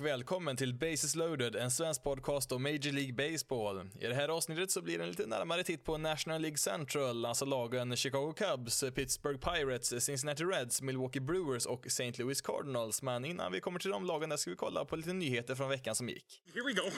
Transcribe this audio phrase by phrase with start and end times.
[0.00, 3.90] Och välkommen till Bases loaded, en svensk podcast om Major League Baseball.
[4.00, 7.26] I det här avsnittet så blir det en lite närmare titt på National League Central,
[7.26, 12.12] alltså lagen Chicago Cubs, Pittsburgh Pirates, Cincinnati Reds, Milwaukee Brewers och St.
[12.18, 13.02] Louis Cardinals.
[13.02, 15.68] Men innan vi kommer till de lagen där ska vi kolla på lite nyheter från
[15.68, 16.42] veckan som gick.
[16.54, 16.90] Here we go.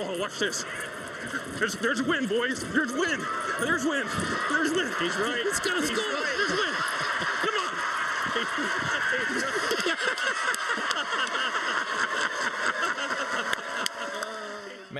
[0.00, 0.66] Oh, watch this.
[1.58, 2.64] There's, there's win, boys.
[2.64, 3.20] There's win.
[3.60, 4.06] There's win.
[4.50, 4.88] There's win.
[5.00, 5.44] He's right.
[5.44, 6.12] He's gonna He's score.
[6.14, 6.36] right.
[6.36, 6.74] There's win.
[7.44, 7.78] Come on.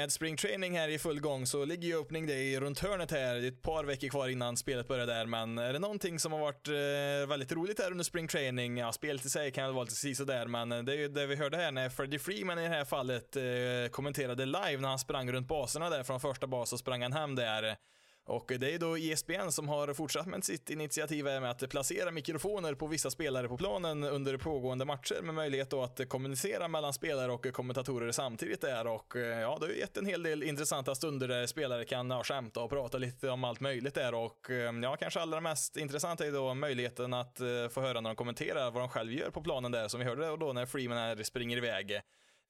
[0.08, 3.34] Med spring training här i full gång så ligger ju öppning day runt hörnet här.
[3.34, 6.32] Det är ett par veckor kvar innan spelet börjar där, men är det någonting som
[6.32, 8.76] har varit eh, väldigt roligt här under spring training?
[8.76, 11.26] Ja, spelet i sig kan väl vara lite sådär, men eh, det är ju det
[11.26, 14.98] vi hörde här när Freddie Freeman i det här fallet eh, kommenterade live när han
[14.98, 17.76] sprang runt baserna där från första bas och sprang han hem där.
[18.28, 22.74] Och det är då ESPN som har fortsatt med sitt initiativ med att placera mikrofoner
[22.74, 27.32] på vissa spelare på planen under pågående matcher med möjlighet då att kommunicera mellan spelare
[27.32, 30.94] och kommentatorer samtidigt där och eh, ja, det har ju gett en hel del intressanta
[30.94, 34.78] stunder där spelare kan ja, skämta och prata lite om allt möjligt där och eh,
[34.82, 38.70] ja, kanske allra mest intressant är då möjligheten att eh, få höra när de kommenterar
[38.70, 41.56] vad de själv gör på planen där som vi hörde då när Freeman här springer
[41.56, 42.00] iväg.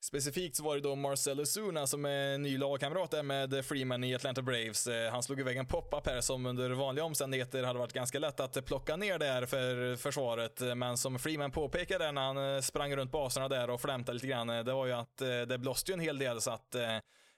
[0.00, 4.14] Specifikt så var det då Marcelo Zuna som är ny lagkamrat där med Freeman i
[4.14, 4.86] Atlanta Braves.
[4.86, 8.40] Eh, han slog iväg en pop-up här som under vanliga omständigheter hade varit ganska lätt
[8.40, 10.60] att plocka ner där för försvaret.
[10.76, 14.50] Men som Freeman påpekade när han eh, sprang runt baserna där och flämtade lite grann,
[14.50, 16.76] eh, det var ju att det blåste ju en hel del så att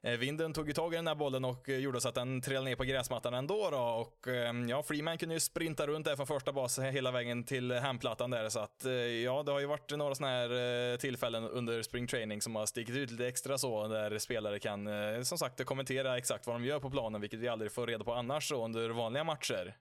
[0.03, 2.41] Eh, vinden tog ju tag i den där bollen och eh, gjorde så att den
[2.41, 6.17] trillade ner på gräsmattan ändå då och eh, ja, Freeman kunde ju sprinta runt där
[6.17, 8.85] från första bas hela vägen till hemplattan där så att
[9.25, 12.97] ja, det har ju varit några sådana här tillfällen under spring training som har stickit
[12.97, 14.89] ut lite extra så där spelare kan
[15.25, 18.15] som sagt kommentera exakt vad de gör på planen vilket vi aldrig får reda på
[18.15, 19.75] annars så under vanliga matcher.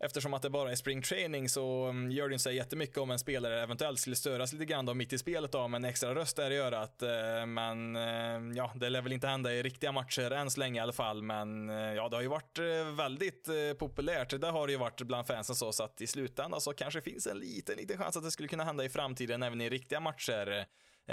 [0.00, 3.10] Eftersom att det bara är spring training så mm, gör det inte så jättemycket om
[3.10, 6.14] en spelare eventuellt skulle störas lite grann då mitt i spelet då med en extra
[6.14, 7.02] röst där i örat.
[7.02, 10.80] Eh, men eh, ja, det lär väl inte hända i riktiga matcher än så länge
[10.80, 11.22] i alla fall.
[11.22, 12.58] Men eh, ja, det har ju varit
[12.98, 14.40] väldigt populärt.
[14.40, 17.26] Det har det ju varit bland fansen så, så att i slutändan så kanske finns
[17.26, 20.66] en liten, liten chans att det skulle kunna hända i framtiden även i riktiga matcher.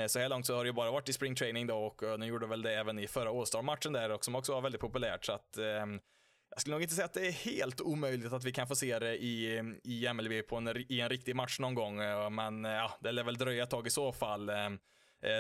[0.08, 2.26] Så här långt så har det ju bara varit i spring training då och nu
[2.26, 5.32] gjorde väl det även i förra All-Star-matchen där och som också var väldigt populärt så
[5.32, 5.58] att
[6.52, 9.00] jag skulle nog inte säga att det är helt omöjligt att vi kan få se
[9.00, 12.72] det i, i MLB på en, i en riktig match någon gång, eh, men eh,
[12.72, 14.50] ja, det lär väl dröja ett tag i så fall.
[14.50, 14.70] Eh.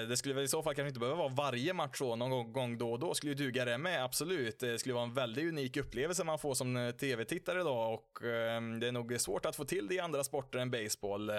[0.09, 2.77] Det skulle väl i så fall kanske inte behöva vara varje match så, någon gång-
[2.77, 4.59] då och då skulle ju duga det med, absolut.
[4.59, 8.09] Det skulle vara en väldigt unik upplevelse man får som tv-tittare då och
[8.79, 11.31] det är nog svårt att få till det i andra sporter än baseball.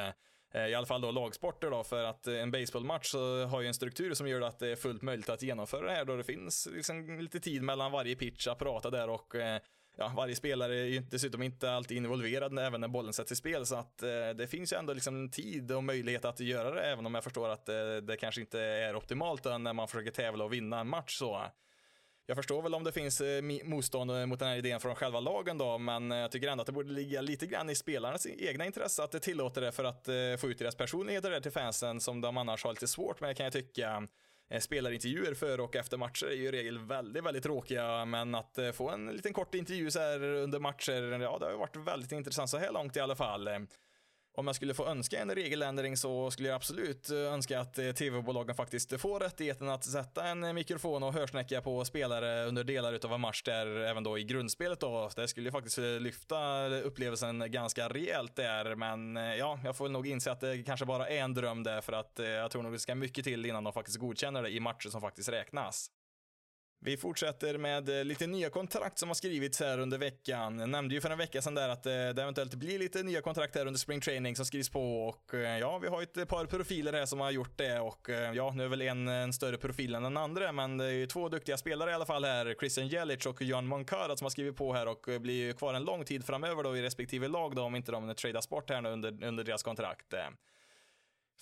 [0.54, 3.66] Eh, I alla fall då lagsporter då, för att eh, en baseballmatch så har ju
[3.66, 6.24] en struktur som gör att det är fullt möjligt att genomföra det här då det
[6.24, 9.60] finns liksom lite tid mellan varje pitch att prata där och eh,
[9.96, 13.66] ja, varje spelare är ju dessutom inte alltid involverad även när bollen sätts i spel
[13.66, 17.06] så att eh, det finns ju ändå liksom tid och möjlighet att göra det även
[17.06, 20.52] om jag förstår att eh, det kanske inte är optimalt när man försöker tävla och
[20.52, 21.42] vinna en match så.
[22.26, 25.20] Jag förstår väl om det finns eh, motstånd eh, mot den här idén från själva
[25.20, 28.26] lagen då, men eh, jag tycker ändå att det borde ligga lite grann i spelarnas
[28.26, 30.08] egna intresse att det tillåter det för att
[30.40, 33.44] få ut deras personligheter där till fansen som de annars har lite svårt med kan
[33.44, 34.08] jag tycka.
[34.60, 38.90] Spelarintervjuer före och efter matcher är ju i regel väldigt, väldigt tråkiga, men att få
[38.90, 42.50] en liten kort intervju så här under matcher, ja, det har ju varit väldigt intressant
[42.50, 43.48] så här långt i alla fall.
[44.34, 47.92] Om jag skulle få önska en regeländring så skulle jag absolut eh, önska att eh,
[47.92, 52.92] tv-bolagen faktiskt får rättigheten att sätta en eh, mikrofon och hörsnäcka på spelare under delar
[52.92, 55.10] utav en match där även då i grundspelet då.
[55.16, 60.06] Det skulle ju faktiskt lyfta upplevelsen ganska rejält där, men ja, jag får väl nog
[60.06, 62.78] inse att det kanske bara är en dröm där för att jag tror nog det
[62.78, 65.90] ska mycket till innan de faktiskt godkänner det i matcher som faktiskt räknas.
[66.84, 70.58] Vi fortsätter med eh, lite nya kontrakt som har skrivits här under veckan.
[70.58, 73.20] Jag nämnde ju för en vecka sedan där att eh, det eventuellt blir lite nya
[73.20, 76.28] kontrakt här under spring training som skrivs på och eh, ja, vi har ju ett
[76.28, 79.56] par profiler här som har gjort det och ja, nu är väl en, en större
[79.56, 82.54] profil än den andra, men det är ju två duktiga spelare i alla fall här,
[82.58, 85.84] Christian Jelic och John Moncada som har skrivit på här och blir ju kvar en
[85.84, 88.88] lång tid framöver då i respektive lag då om inte de tradas bort här nu
[88.88, 90.14] under, under deras kontrakt.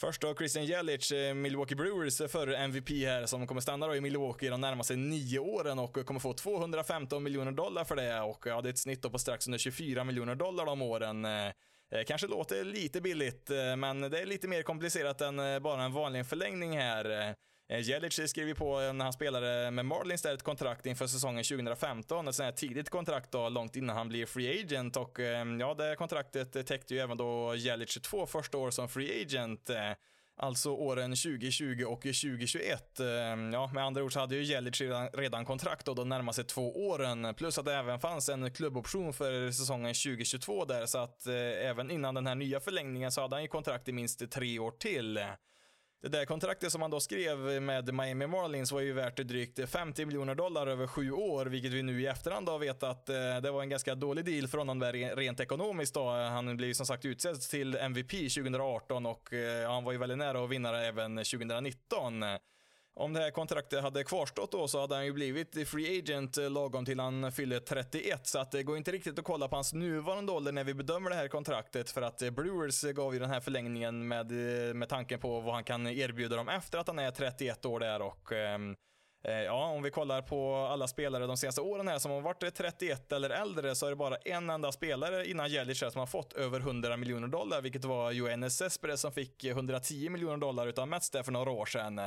[0.01, 4.01] Först då Christian Jelic, eh, Milwaukee Brewers förre MVP här som kommer stanna då i
[4.01, 8.61] Milwaukee de närmaste nio åren och kommer få 215 miljoner dollar för det och ja,
[8.61, 11.25] det är ett snitt då på strax under 24 miljoner dollar de åren.
[11.25, 11.47] Eh,
[11.93, 16.27] eh, kanske låter lite billigt, men det är lite mer komplicerat än bara en vanlig
[16.27, 17.35] förlängning här.
[17.71, 21.45] Eh, Jelic skrev ju på när han spelade med Marlins där ett kontrakt inför säsongen
[21.45, 25.47] 2015, ett sånt här tidigt kontrakt då, långt innan han blir free agent och eh,
[25.61, 29.71] ja, det kontraktet eh, täckte ju även då Jelic två första år som free agent.
[30.37, 33.01] Alltså åren 2020 och 2021.
[33.53, 36.89] Ja, med andra ord så hade ju Jelic redan, redan kontrakt då de närmaste två
[36.89, 37.35] åren.
[37.35, 41.35] Plus att det även fanns en klubboption för säsongen 2022 där, så att eh,
[41.69, 44.71] även innan den här nya förlängningen så hade han ju kontrakt i minst tre år
[44.71, 45.21] till.
[46.03, 50.05] Det där kontraktet som han då skrev med Miami Marlins var ju värt drygt 50
[50.05, 53.51] miljoner dollar över sju år, vilket vi nu i efterhand har vet att eh, det
[53.51, 56.11] var en ganska dålig deal för honom där rent ekonomiskt då.
[56.11, 60.19] Han blev ju som sagt utsedd till MVP 2018 och eh, han var ju väldigt
[60.19, 62.25] nära att vinna det även 2019.
[62.95, 66.51] Om det här kontraktet hade kvarstått då så hade han ju blivit free agent eh,
[66.51, 69.73] lagom till han fyller 31 så att det går inte riktigt att kolla på hans
[69.73, 73.31] nuvarande ålder när vi bedömer det här kontraktet för att eh, Brewers gav ju den
[73.31, 74.33] här förlängningen med,
[74.69, 77.81] eh, med tanken på vad han kan erbjuda dem efter att han är 31 år
[77.81, 78.77] där och ehm,
[79.23, 83.13] Ja, om vi kollar på alla spelare de senaste åren här som har varit 31
[83.13, 86.61] eller äldre så är det bara en enda spelare innan Jelic som har fått över
[86.61, 91.23] 100 miljoner dollar, vilket var Johannes Cespedes som fick 110 miljoner dollar utav Mets där
[91.23, 92.01] för några år sedan.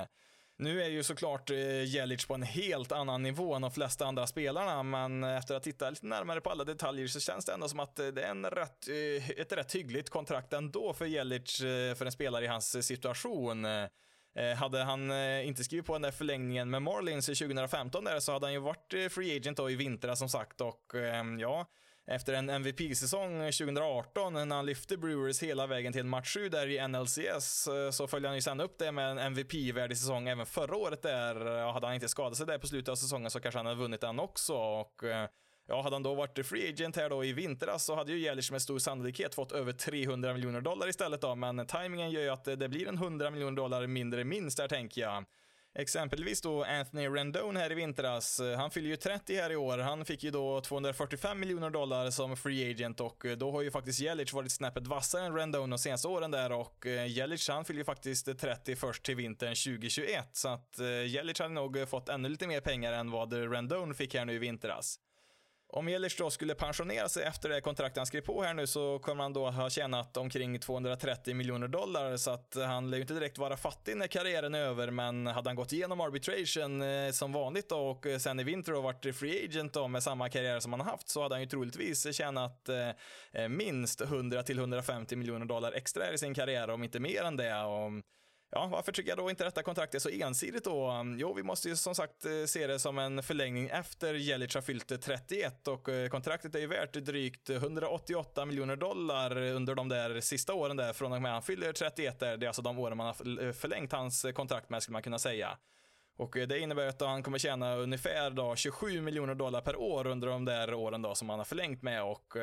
[0.58, 4.28] Nu är ju såklart eh, Jelic på en helt annan nivå än de flesta andra
[4.28, 7.80] spelarna, men efter att titta lite närmare på alla detaljer så känns det ändå som
[7.80, 11.58] att eh, det är en rätt, eh, ett rätt hyggligt kontrakt ändå för Jelic,
[11.98, 13.66] för en spelare i hans situation.
[14.58, 15.12] Hade han
[15.44, 18.60] inte skrivit på den där förlängningen med Marlins i 2015 där så hade han ju
[18.60, 20.94] varit free agent då i vintras som sagt och
[21.40, 21.66] ja,
[22.08, 26.68] efter en MVP-säsong 2018 när han lyfte Brewers hela vägen till en match 7 där
[26.68, 30.46] i NLCS eh, så följde han ju sen upp det med en MVP-värdig säsong även
[30.46, 31.58] förra året där.
[31.60, 33.80] Eh, hade han inte skadat sig där på slutet av säsongen så kanske han hade
[33.80, 35.28] vunnit den också och eh,
[35.68, 38.52] Ja, hade han då varit free agent här då i vintras så hade ju Jelic
[38.52, 42.44] med stor sannolikhet fått över 300 miljoner dollar istället då, men tajmingen gör ju att
[42.44, 45.26] det blir en 100 miljoner dollar mindre minst där tänker jag.
[45.76, 48.42] Exempelvis då Anthony Rendon här i vintras.
[48.58, 49.78] Han fyller ju 30 här i år.
[49.78, 53.72] Han fick ju då 245 miljoner dollar som free agent och eh, då har ju
[53.72, 57.66] faktiskt Jelic varit snäppet vassare än Rendon de senaste åren där och eh, Jelic han
[57.66, 62.10] fyller ju faktiskt 30 först till vintern 2021 så att eh, Jelic hade nog fått
[62.10, 65.00] ännu lite mer pengar än vad Rendon fick här nu i vintras.
[65.76, 69.00] Om Jelic då skulle pensionera sig efter det kontrakt han skrev på här nu så
[69.00, 73.14] kommer han då ha tjänat omkring 230 miljoner dollar så att han lär ju inte
[73.14, 77.32] direkt vara fattig när karriären är över men hade han gått igenom arbitration eh, som
[77.32, 80.74] vanligt då och sen i vinter och varit free agent då med samma karriär som
[80.74, 85.46] han har haft så hade han ju troligtvis tjänat eh, minst 100 till 150 miljoner
[85.46, 87.64] dollar extra i sin karriär om inte mer än det.
[87.64, 87.92] Och
[88.56, 91.06] Ja, varför tycker jag då inte detta kontrakt är så ensidigt då?
[91.18, 94.62] Jo, vi måste ju som sagt eh, se det som en förlängning efter Jelic har
[94.62, 100.22] fyllt 31 och eh, kontraktet är ju värt drygt 188 miljoner dollar under de där
[100.22, 102.38] sista åren där från och med han fyller 31 där.
[102.38, 105.20] Det är alltså de åren man har eh, förlängt hans kontrakt med skulle man kunna
[105.20, 105.58] säga.
[106.18, 110.28] Och det innebär att han kommer tjäna ungefär då 27 miljoner dollar per år under
[110.28, 112.34] de där åren då som han har förlängt med och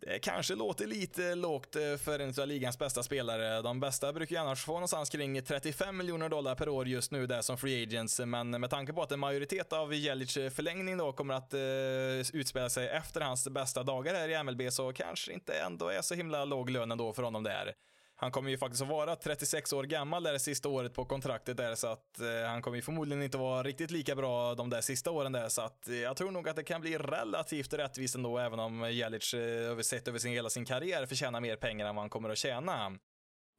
[0.00, 3.62] det kanske låter lite lågt eh, för en av ligans bästa spelare.
[3.62, 7.26] De bästa brukar ju annars få någonstans kring 35 miljoner dollar per år just nu
[7.26, 11.12] där som free agents, men med tanke på att en majoritet av Jelic förlängning då
[11.12, 15.52] kommer att eh, utspela sig efter hans bästa dagar här i MLB så kanske inte
[15.52, 17.74] ändå är så himla låg lön ändå för honom där.
[18.20, 21.74] Han kommer ju faktiskt att vara 36 år gammal det sista året på kontraktet där
[21.74, 25.10] så att eh, han kommer ju förmodligen inte vara riktigt lika bra de där sista
[25.10, 28.38] åren där så att eh, jag tror nog att det kan bli relativt rättvist ändå
[28.38, 32.02] även om Jelic eh, sett över sin, hela sin karriär förtjänar mer pengar än vad
[32.02, 32.98] han kommer att tjäna.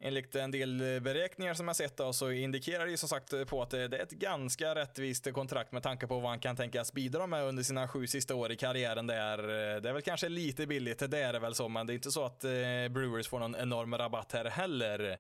[0.02, 3.62] Enligt en del beräkningar som jag sett då, så indikerar det ju som sagt på
[3.62, 7.28] att det är ett ganska rättvist kontrakt med tanke på vad han kan tänkas bidra
[7.28, 9.40] med under sina sju sista år i karriären där.
[9.40, 11.96] Eh, det är väl kanske lite billigt, det är det väl så, men det är
[11.96, 12.50] inte så att eh,
[12.90, 15.18] Brewers får någon enorm rabatt här heller.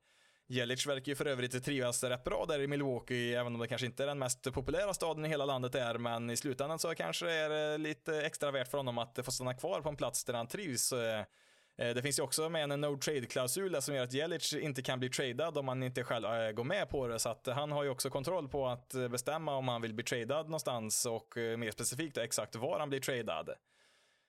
[0.47, 3.87] Jelic verkar ju för övrigt trivas rätt bra där i Milwaukee, även om det kanske
[3.87, 7.25] inte är den mest populära staden i hela landet där, men i slutändan så kanske
[7.25, 10.23] det är eh, lite extra värt för honom att få stanna kvar på en plats
[10.25, 10.93] där han trivs.
[11.79, 14.99] Eh, det finns ju också med en no trade-klausul som gör att Jelic inte kan
[14.99, 17.19] bli tradad om han inte själv eh, går med på det.
[17.19, 20.03] Så att han har ju också kontroll på att eh, bestämma om han vill bli
[20.03, 23.49] tradad någonstans och mer specifikt exakt var han blir tradad.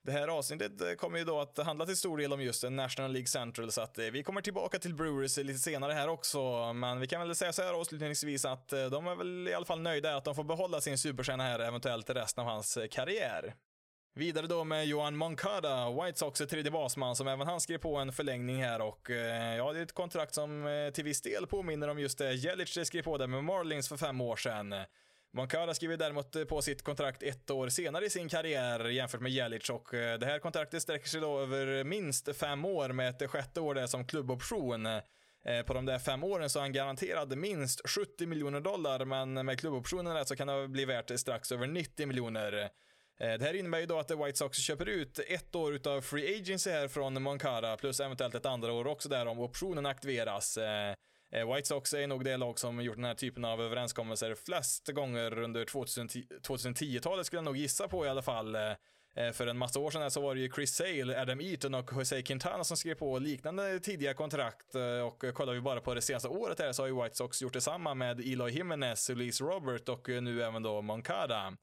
[0.04, 3.26] Det här avsnittet kommer ju då att handla till stor del om just National League
[3.26, 6.72] Central, så att vi kommer tillbaka till Brewers lite senare här också.
[6.72, 9.80] Men vi kan väl säga så här avslutningsvis att de är väl i alla fall
[9.80, 13.54] nöjda att de får behålla sin superstjärna här, eventuellt resten av hans karriär.
[14.14, 18.12] Vidare då med Johan Moncada, White Sox tredje basman, som även han skrev på en
[18.12, 21.88] förlängning här och eh, ja, det är ett kontrakt som eh, till viss del påminner
[21.88, 24.74] om just det Jelic skrev på där med Marlins för fem år sedan.
[25.32, 29.32] Moncada skriver däremot eh, på sitt kontrakt ett år senare i sin karriär jämfört med
[29.32, 33.60] Jelic och det här kontraktet sträcker sig då över minst fem år med ett sjätte
[33.60, 34.88] år där som klubboption.
[35.66, 39.60] På de där fem åren så är han garanterad minst 70 miljoner dollar, men med
[39.60, 42.70] klubboptionen så kan det bli värt strax över 90 miljoner.
[43.20, 46.40] Eh, det här innebär ju då att White Sox köper ut ett år utav free
[46.40, 50.56] agency här från Moncada, plus eventuellt ett andra år också där om optionen aktiveras.
[50.56, 50.94] Eh,
[51.32, 54.88] eh, White Sox är nog det lag som gjort den här typen av överenskommelser flest
[54.88, 58.56] gånger under 2010-talet skulle jag nog gissa på i alla fall.
[59.32, 62.22] För en massa år sedan så var det ju Chris Sale, Adam Eaton och Jose
[62.22, 64.74] Quintana som skrev på liknande tidiga kontrakt.
[65.06, 67.52] Och kollar vi bara på det senaste året här så har ju White Sox gjort
[67.52, 71.56] detsamma med Eloy Jimenez, Elise Robert och nu även då Moncada.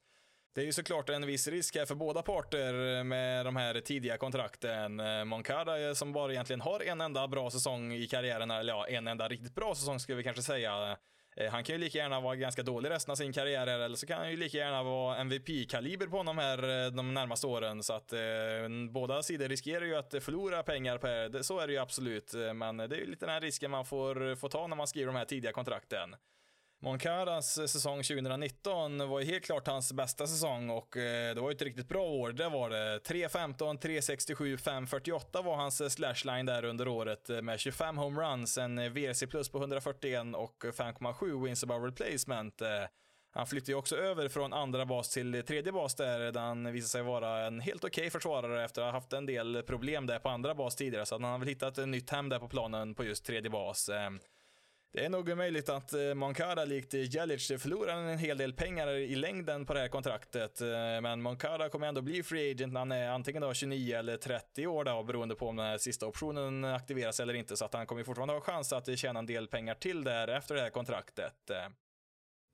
[0.58, 4.18] Det är ju såklart en viss risk här för båda parter med de här tidiga
[4.18, 5.02] kontrakten.
[5.28, 9.08] Moncada eh, som bara egentligen har en enda bra säsong i karriären, eller ja, en
[9.08, 10.98] enda riktigt bra säsong skulle vi kanske säga.
[11.36, 14.08] Eh, han kan ju lika gärna vara ganska dålig resten av sin karriär eller så
[14.08, 17.84] kan han ju lika gärna vara MVP-kaliber på honom här eh, de närmaste åren.
[17.84, 18.20] Så att eh,
[18.92, 21.44] båda sidor riskerar ju att förlora pengar på det.
[21.44, 22.34] Så är det ju absolut.
[22.56, 25.08] Men det är ju lite den här risken man får, får ta när man skriver
[25.08, 26.16] de här tidiga kontrakten.
[26.79, 31.50] Moncaras eh, säsong 2019 var ju helt klart hans bästa säsong och eh, det var
[31.50, 32.31] ju ett riktigt bra år.
[32.31, 33.00] Det var det.
[33.00, 39.27] 3.15, 3.67, 5.48 var hans eh, slashline där under året med 25 homeruns, en VRC
[39.27, 42.62] plus på 141 och 5,7 wins above replacement.
[43.34, 46.89] Han flyttade ju också över från andra bas till tredje bas där, där han visade
[46.89, 50.19] sig vara en helt okej okay försvarare efter att ha haft en del problem där
[50.19, 51.05] på andra bas tidigare.
[51.05, 53.89] Så han har väl hittat ett nytt hem där på planen på just tredje bas.
[54.98, 59.16] Det är nog möjligt att eh, Moncada likt Jelic förlorar en hel del pengar i
[59.16, 60.62] längden på det här kontraktet.
[60.62, 60.68] Eh,
[61.01, 64.68] men Moncada kommer ändå bli free agent när han är antingen då 29 eller 30
[64.68, 67.58] år då, beroende på om den här sista optionen aktiveras eller inte.
[67.58, 70.56] Så att han kommer fortfarande ha chans att tjäna en del pengar till där efter
[70.56, 71.50] det här kontraktet.
[71.50, 71.68] Eh,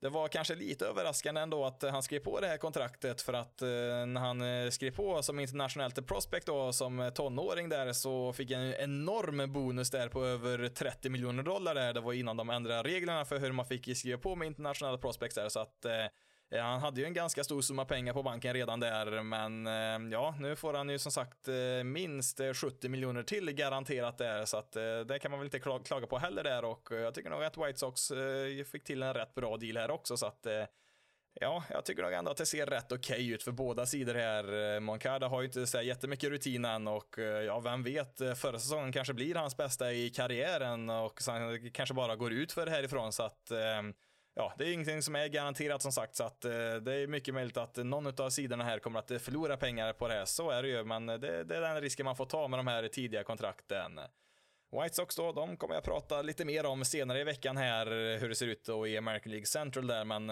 [0.04, 3.62] det var kanske lite överraskande ändå att han skrev på det här kontraktet för att
[3.62, 3.68] eh,
[4.06, 8.52] när han eh, skrev på som internationellt prospect då som eh, tonåring där så fick
[8.52, 11.92] han en enorm bonus där på över 30 miljoner dollar där.
[11.92, 15.34] Det var innan de ändrade reglerna för hur man fick skriva på med internationella prospects
[15.34, 16.06] där så att Eh,
[16.50, 20.12] Eh, han hade ju en ganska stor summa pengar på banken redan där, men eh,
[20.12, 24.56] ja, nu får han ju som sagt eh, minst 70 miljoner till garanterat där, så
[24.56, 24.72] att
[25.08, 27.78] det kan man väl inte klaga på heller där och jag tycker nog att White
[27.78, 28.12] Sox
[28.72, 30.46] fick till en rätt bra deal här också, så att
[31.40, 34.14] Ja, jag tycker nog ändå att det ser rätt okej okay ut för båda sidor
[34.14, 34.80] här.
[34.80, 39.14] Moncada har ju inte så jättemycket rutin än och ja, vem vet, förra säsongen kanske
[39.14, 43.22] blir hans bästa i karriären och sen kanske bara går ut för det härifrån så
[43.22, 43.52] att
[44.34, 46.50] ja, det är ingenting som är garanterat som sagt, så att eh,
[46.82, 50.08] det är mycket möjligt att någon av sidorna här kommer att eh, förlora pengar på
[50.08, 50.24] det här.
[50.24, 52.58] Så är det ju, men eh, det, det är den risken man får ta med
[52.58, 54.00] de här tidiga kontrakten.
[54.82, 58.20] White Sox då, de kommer jag prata lite mer om senare i veckan här, eh,
[58.20, 60.28] hur det ser ut då i American League Central där, men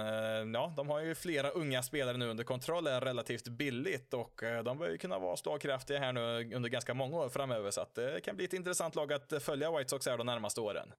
[0.54, 4.78] ja, de har ju flera unga spelare nu under kontroll, är relativt billigt och de
[4.78, 8.20] bör ju kunna vara slagkraftiga här nu under ganska många år framöver, så att det
[8.24, 10.92] kan bli ett intressant lag att följa White Sox här de närmaste åren.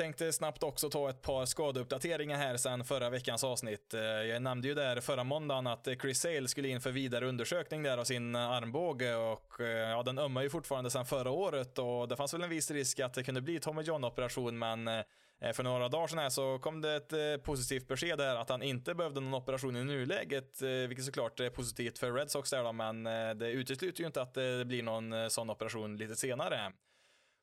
[0.00, 3.94] Tänkte snabbt också ta ett par skadeuppdateringar här sen förra veckans avsnitt.
[3.94, 7.82] Eh, jag nämnde ju där förra måndagen att Chris Sale skulle in för vidare undersökning
[7.82, 12.08] där av sin armbåge och eh, ja, den ömmar ju fortfarande sen förra året och
[12.08, 15.62] det fanns väl en viss risk att det kunde bli Tommy John-operation men eh, för
[15.62, 19.20] några dagar sedan här så kom det ett positivt besked där att han inte behövde
[19.20, 23.04] någon operation i nuläget, vilket såklart är positivt för Red Sox där då, men
[23.38, 26.72] det utesluter ju inte att det blir någon sån operation lite senare.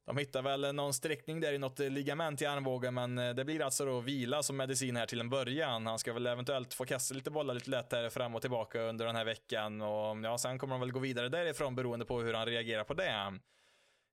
[0.08, 3.46] De hittar väl någon sträckning där i något eh, ligament i armbågen, men eh, det
[3.46, 5.86] blir alltså då vila som medicin här till en början.
[5.86, 9.06] Han ska väl eventuellt få kasta lite bollar lite lätt här fram och tillbaka under
[9.06, 12.34] den här veckan och ja, sen kommer de väl gå vidare därifrån beroende på hur
[12.34, 13.40] han reagerar på det.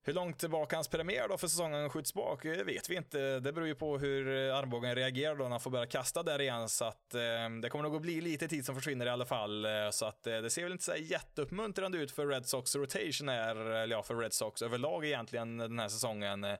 [0.07, 3.39] Hur långt tillbaka hans premiär då för säsongen skjuts bak vet vi inte.
[3.39, 6.41] Det beror ju på hur eh, armbågen reagerar då när han får börja kasta där
[6.41, 6.69] igen.
[6.69, 9.65] Så att eh, det kommer nog att bli lite tid som försvinner i alla fall.
[9.65, 13.29] Eh, så att eh, det ser väl inte så jätteuppmuntrande ut för Red Sox rotation
[13.29, 16.43] här, eller ja, för Red Sox överlag egentligen den här säsongen.
[16.43, 16.55] Eh,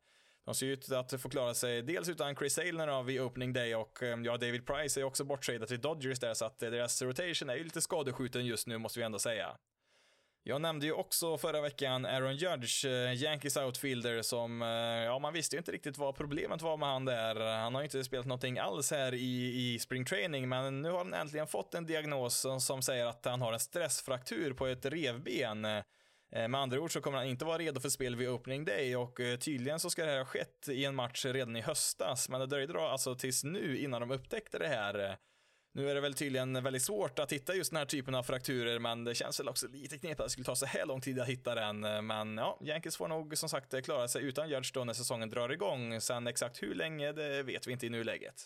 [0.45, 3.99] de ser ut att få klara sig dels utan Chris Sale vid opening day och
[4.25, 7.63] ja, David Price är också borttradad till Dodgers där så att deras rotation är ju
[7.63, 9.57] lite skadeskjuten just nu måste vi ändå säga.
[10.47, 14.67] Jag nämnde ju också förra veckan Aaron Judge, eh, Yankees outfielder, som, eh,
[15.03, 17.35] ja man visste ju inte riktigt vad problemet var med han där.
[17.35, 20.97] Han har ju inte spelat någonting alls här i, i spring training, men nu har
[20.97, 24.85] han äntligen fått en diagnos som, som säger att han har en stressfraktur på ett
[24.85, 25.65] revben.
[25.65, 25.83] Eh,
[26.31, 29.19] med andra ord så kommer han inte vara redo för spel vid opening day och
[29.39, 32.47] tydligen så ska det här ha skett i en match redan i höstas, men det
[32.47, 35.17] dröjde då alltså tills nu innan de upptäckte det här.
[35.75, 38.79] Nu är det väl tydligen väldigt svårt att hitta just den här typen av frakturer,
[38.79, 41.19] men det känns väl också lite knepigt att det skulle ta så här lång tid
[41.19, 41.79] att hitta den.
[42.07, 45.49] Men ja, Yankees får nog som sagt klara sig utan Judge då när säsongen drar
[45.51, 46.01] igång.
[46.01, 48.45] Sen exakt hur länge, det vet vi inte i nuläget.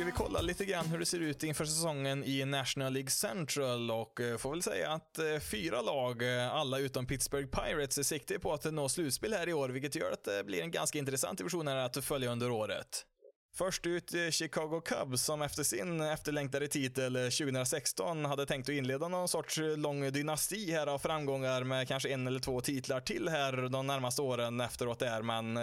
[0.00, 3.90] Ska vi kolla lite grann hur det ser ut inför säsongen i National League Central
[3.90, 8.02] och eh, får väl säga att eh, fyra lag, eh, alla utom Pittsburgh Pirates, är
[8.02, 10.98] siktiga på att nå slutspel här i år, vilket gör att det blir en ganska
[10.98, 13.06] intressant division här att följa under året.
[13.54, 19.28] Först ut Chicago Cubs som efter sin efterlängtade titel 2016 hade tänkt att inleda någon
[19.28, 23.86] sorts lång dynasti här av framgångar med kanske en eller två titlar till här de
[23.86, 25.58] närmaste åren efteråt där, men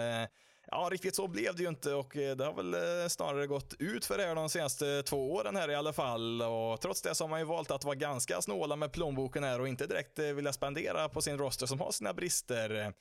[0.70, 3.74] Ja, riktigt så blev det ju inte och eh, det har väl eh, snarare gått
[3.78, 6.42] ut för det här de senaste två åren här i alla fall.
[6.42, 9.60] Och trots det så har man ju valt att vara ganska snåla med plånboken här
[9.60, 12.92] och inte direkt eh, vilja spendera på sin roster som har sina brister.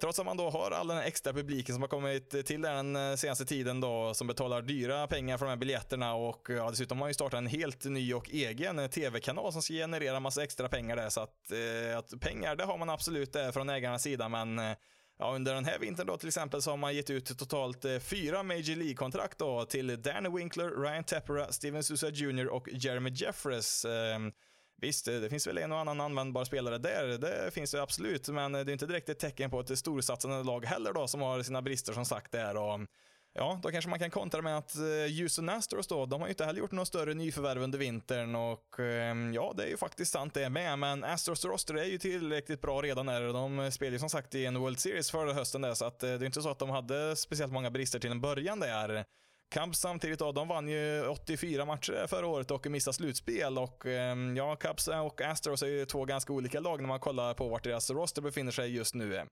[0.00, 3.18] Trots att man då har all den här extra publiken som har kommit till den
[3.18, 7.00] senaste tiden då, som betalar dyra pengar för de här biljetterna och ja, dessutom har
[7.00, 10.96] man ju startat en helt ny och egen tv-kanal som ska generera massa extra pengar
[10.96, 11.08] där.
[11.08, 11.52] Så att,
[11.98, 14.60] att pengar, det har man absolut där från ägarnas sida, men
[15.18, 17.98] Ja, under den här vintern då till exempel så har man gett ut totalt eh,
[17.98, 23.84] fyra Major League-kontrakt då till Danny Winkler, Ryan Tepera, Steven Sousa Jr och Jeremy Jeffress.
[23.84, 24.32] Ehm,
[24.80, 28.52] visst, det finns väl en och annan användbar spelare där, det finns det absolut, men
[28.52, 31.62] det är inte direkt ett tecken på ett storsatsande lag heller då som har sina
[31.62, 32.56] brister som sagt där.
[32.56, 32.80] Och
[33.36, 36.32] Ja, då kanske man kan kontra med att eh, Houston Astros då, de har ju
[36.32, 40.12] inte heller gjort några större nyförvärv under vintern och ehm, ja, det är ju faktiskt
[40.12, 43.32] sant det med, men Astros roster är ju tillräckligt bra redan där.
[43.32, 46.08] De spelar ju som sagt i en World Series förra hösten där, så att eh,
[46.08, 49.04] det är inte så att de hade speciellt många brister till en början där.
[49.54, 54.36] Cubs samtidigt då, de vann ju 84 matcher förra året och missade slutspel och ehm,
[54.36, 57.64] ja, Cubs och Astros är ju två ganska olika lag när man kollar på vart
[57.64, 59.26] deras roster befinner sig just nu.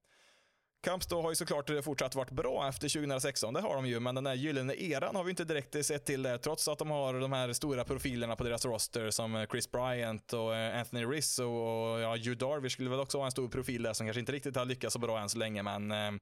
[0.83, 4.15] Kampstå då har ju såklart fortsatt varit bra efter 2016, det har de ju, men
[4.15, 7.15] den där gyllene eran har vi inte direkt sett till där, trots att de har
[7.15, 12.01] de här stora profilerna på deras roster som Chris Bryant och eh, Anthony Rizzo och
[12.01, 14.57] ja, Hugh Darvish skulle väl också vara en stor profil där som kanske inte riktigt
[14.57, 16.13] har lyckats så bra än så länge, men eh,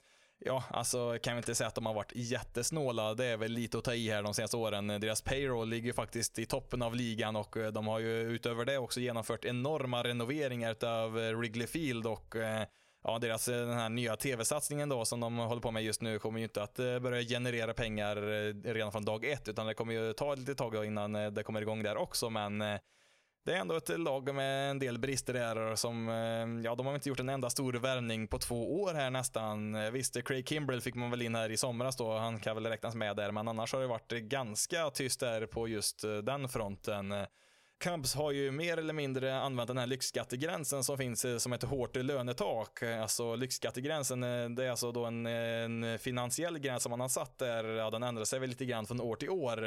[0.44, 3.14] Ja, alltså kan vi inte säga att de har varit jättesnåla.
[3.14, 4.86] Det är väl lite att ta i här de senaste åren.
[4.86, 8.78] Deras payroll ligger faktiskt i toppen av ligan och eh, de har ju utöver det
[8.78, 12.36] också genomfört enorma renoveringar av Wrigley Field och
[13.02, 16.18] ja, deras eh, den här nya tv-satsningen då som de håller på med just nu
[16.18, 19.74] kommer ju inte att eh, börja generera pengar eh, redan från dag ett, utan det
[19.74, 22.58] kommer ju ta lite tag innan det kommer igång där också, men
[23.44, 26.08] det är ändå ett lag med en del brister där som,
[26.64, 29.92] ja, de har inte gjort en enda stor värvning på två år här nästan.
[29.92, 32.94] Visst, Craig Kimbrell fick man väl in här i somras då, han kan väl räknas
[32.94, 37.14] med där, men annars har det varit ganska tyst där på just den fronten.
[37.80, 41.62] Cubs har ju mer eller mindre använt den här lyxskattegränsen som finns eh, som ett
[41.62, 42.82] hårt lönetak.
[42.82, 47.38] Alltså lyxskattegränsen, eh, det är alltså då en, en finansiell gräns som man har satt
[47.38, 49.64] där, ja, den ändrar sig väl lite grann från år till år.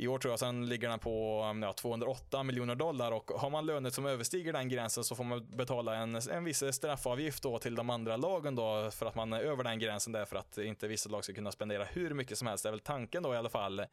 [0.00, 3.50] I år tror jag sen ligger den på mm, ja, 208 miljoner dollar och har
[3.50, 7.58] man löner som överstiger den gränsen så får man betala en, en viss straffavgift då
[7.58, 10.58] till de andra lagen då för att man är över den gränsen där för att
[10.58, 12.62] inte vissa lag ska kunna spendera hur mycket som helst.
[12.64, 13.84] Det är väl tanken då i alla fall.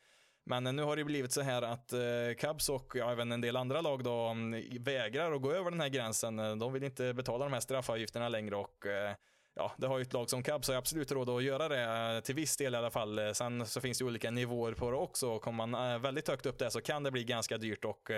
[0.48, 2.00] Men nu har det blivit så här att eh,
[2.38, 4.36] Cubs och ja, även en del andra lag då
[4.80, 6.40] vägrar att gå över den här gränsen.
[6.40, 9.16] Eh, de vill inte betala de här straffavgifterna längre och eh,
[9.56, 12.36] ja, det har ju ett lag som Cubs har absolut råd att göra det till
[12.36, 13.36] viss del i alla fall.
[13.36, 15.40] Sen så finns det olika nivåer på det också.
[15.40, 18.12] Kommer man väldigt högt upp där så kan det bli ganska dyrt och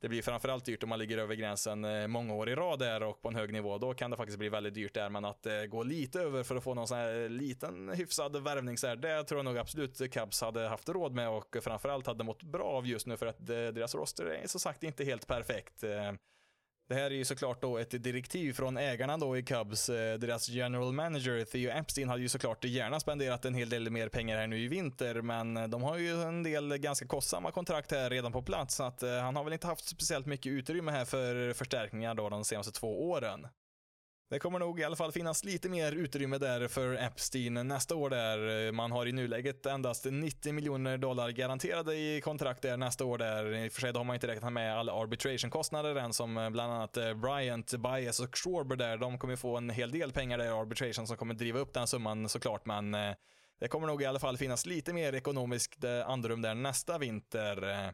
[0.00, 3.02] det blir framförallt dyrt om man ligger över gränsen eh, många år i rad där
[3.02, 3.78] och på en hög nivå.
[3.78, 6.56] Då kan det faktiskt bli väldigt dyrt där, men att eh, gå lite över för
[6.56, 9.58] att få någon sån här eh, liten hyfsad värvning så här, det tror jag nog
[9.58, 13.26] absolut Cubs hade haft råd med och framförallt hade mått bra av just nu för
[13.26, 15.84] att deras roster är så sagt inte helt perfekt.
[16.88, 19.88] Det här är ju såklart då ett direktiv från ägarna då i Cubs.
[19.88, 24.08] Eh, deras general manager Theo Epstein hade ju såklart gärna spenderat en hel del mer
[24.08, 27.90] pengar här nu i vinter, men eh, de har ju en del ganska kostsamma kontrakt
[27.90, 30.92] här redan på plats, så att eh, han har väl inte haft speciellt mycket utrymme
[30.92, 33.46] här för förstärkningar då de senaste två åren.
[34.30, 38.10] Det kommer nog i alla fall finnas lite mer utrymme där för Epstein nästa år
[38.10, 38.72] där.
[38.72, 43.54] Man har i nuläget endast 90 miljoner dollar garanterade i kontrakt där nästa år där.
[43.54, 46.50] I och för sig då har man inte räknat med alla arbitration-kostnader än som eh,
[46.50, 48.96] bland annat eh, Bryant, Bias och Schwarber där.
[48.96, 51.86] De kommer få en hel del pengar där i arbitration som kommer driva upp den
[51.86, 53.14] summan såklart men eh,
[53.60, 57.92] det kommer nog i alla fall finnas lite mer ekonomiskt andrum där nästa vinter.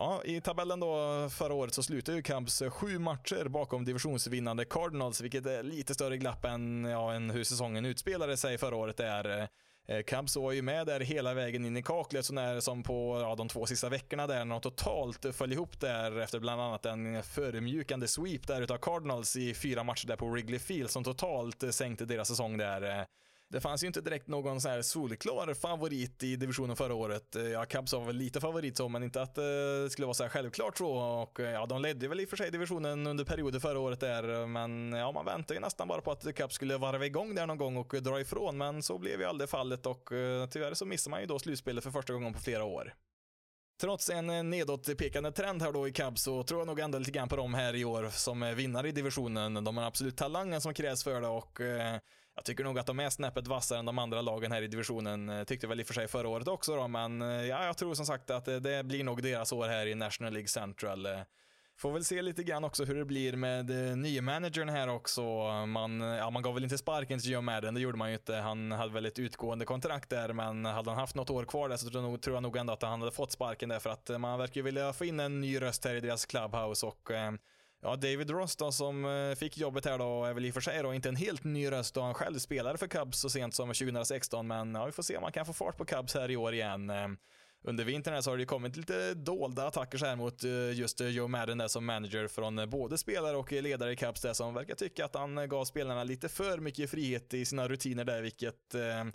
[0.00, 4.64] Ja, i tabellen då förra året så slutade ju Cubs eh, sju matcher bakom divisionsvinnande
[4.64, 9.00] Cardinals, vilket är lite större glapp än, ja, än hur säsongen utspelade sig förra året
[9.00, 9.48] är.
[9.88, 13.20] Eh, Cubs var ju med där hela vägen in i kaklet, så när som på
[13.22, 16.86] ja, de två sista veckorna där, när de totalt föll ihop där efter bland annat
[16.86, 21.62] en förmjukande sweep där utav Cardinals i fyra matcher där på Wrigley Field som totalt
[21.62, 23.06] eh, sänkte deras säsong där.
[23.50, 27.36] Det fanns ju inte direkt någon så här solklar favorit i divisionen förra året.
[27.36, 29.44] Eh, ja, Cubs var väl lite favorit så, men inte att eh,
[29.82, 30.90] det skulle vara så här självklart så.
[30.96, 34.00] Och eh, ja, de ledde väl i och för sig divisionen under perioder förra året
[34.00, 37.46] där, men ja, man väntade ju nästan bara på att Cubs skulle varva igång där
[37.46, 40.10] någon gång och dra ifrån, men så blev ju aldrig fallet och
[40.50, 42.94] tyvärr så missade man ju då slutspelet för första gången på flera år.
[43.80, 47.28] Trots en nedåtpekande trend här då i Cubs så tror jag nog ändå lite grann
[47.28, 49.64] på dem här i år som vinnare i divisionen.
[49.64, 51.60] De har absolut talangen som krävs för det och
[52.38, 55.28] jag tycker nog att de är snäppet vassare än de andra lagen här i divisionen.
[55.28, 57.76] Eh, tyckte väl i och för sig förra året också då, men eh, ja, jag
[57.76, 61.08] tror som sagt att eh, det blir nog deras år här i National League Central.
[61.76, 63.66] Får väl se lite grann också hur det blir med
[63.98, 65.22] nye managern här också.
[65.66, 68.34] Man, ja, man gav väl inte sparken till Joe Madden, det gjorde man ju inte.
[68.34, 71.76] Han hade väl ett utgående kontrakt där, men hade han haft något år kvar där
[71.76, 74.54] så tror jag nog, ändå att han hade fått sparken där för att man verkar
[74.54, 77.32] ju vilja få in en ny röst här i deras clubhouse och eh,
[77.80, 80.60] Ja, David Ross då som eh, fick jobbet här då är väl i och för
[80.60, 83.54] sig då inte en helt ny röst då han själv spelade för Cubs så sent
[83.54, 86.30] som 2016 men ja, vi får se om han kan få fart på Cubs här
[86.30, 87.16] i år igen ehm,
[87.64, 91.08] under vintern så har det kommit lite dolda attacker så här mot eh, just eh,
[91.08, 94.20] Joe Madden där som manager från både spelare och ledare i Cubs.
[94.20, 98.04] där som verkar tycka att han gav spelarna lite för mycket frihet i sina rutiner
[98.04, 99.12] där vilket ehm,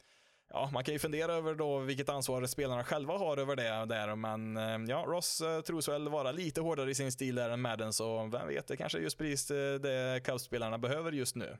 [0.49, 4.15] Ja, man kan ju fundera över då vilket ansvar spelarna själva har över det där,
[4.15, 7.61] men eh, ja, Ross eh, tros väl vara lite hårdare i sin stil där än
[7.61, 11.57] Madden, så vem vet, det kanske är just precis eh, det Cubs-spelarna behöver just nu.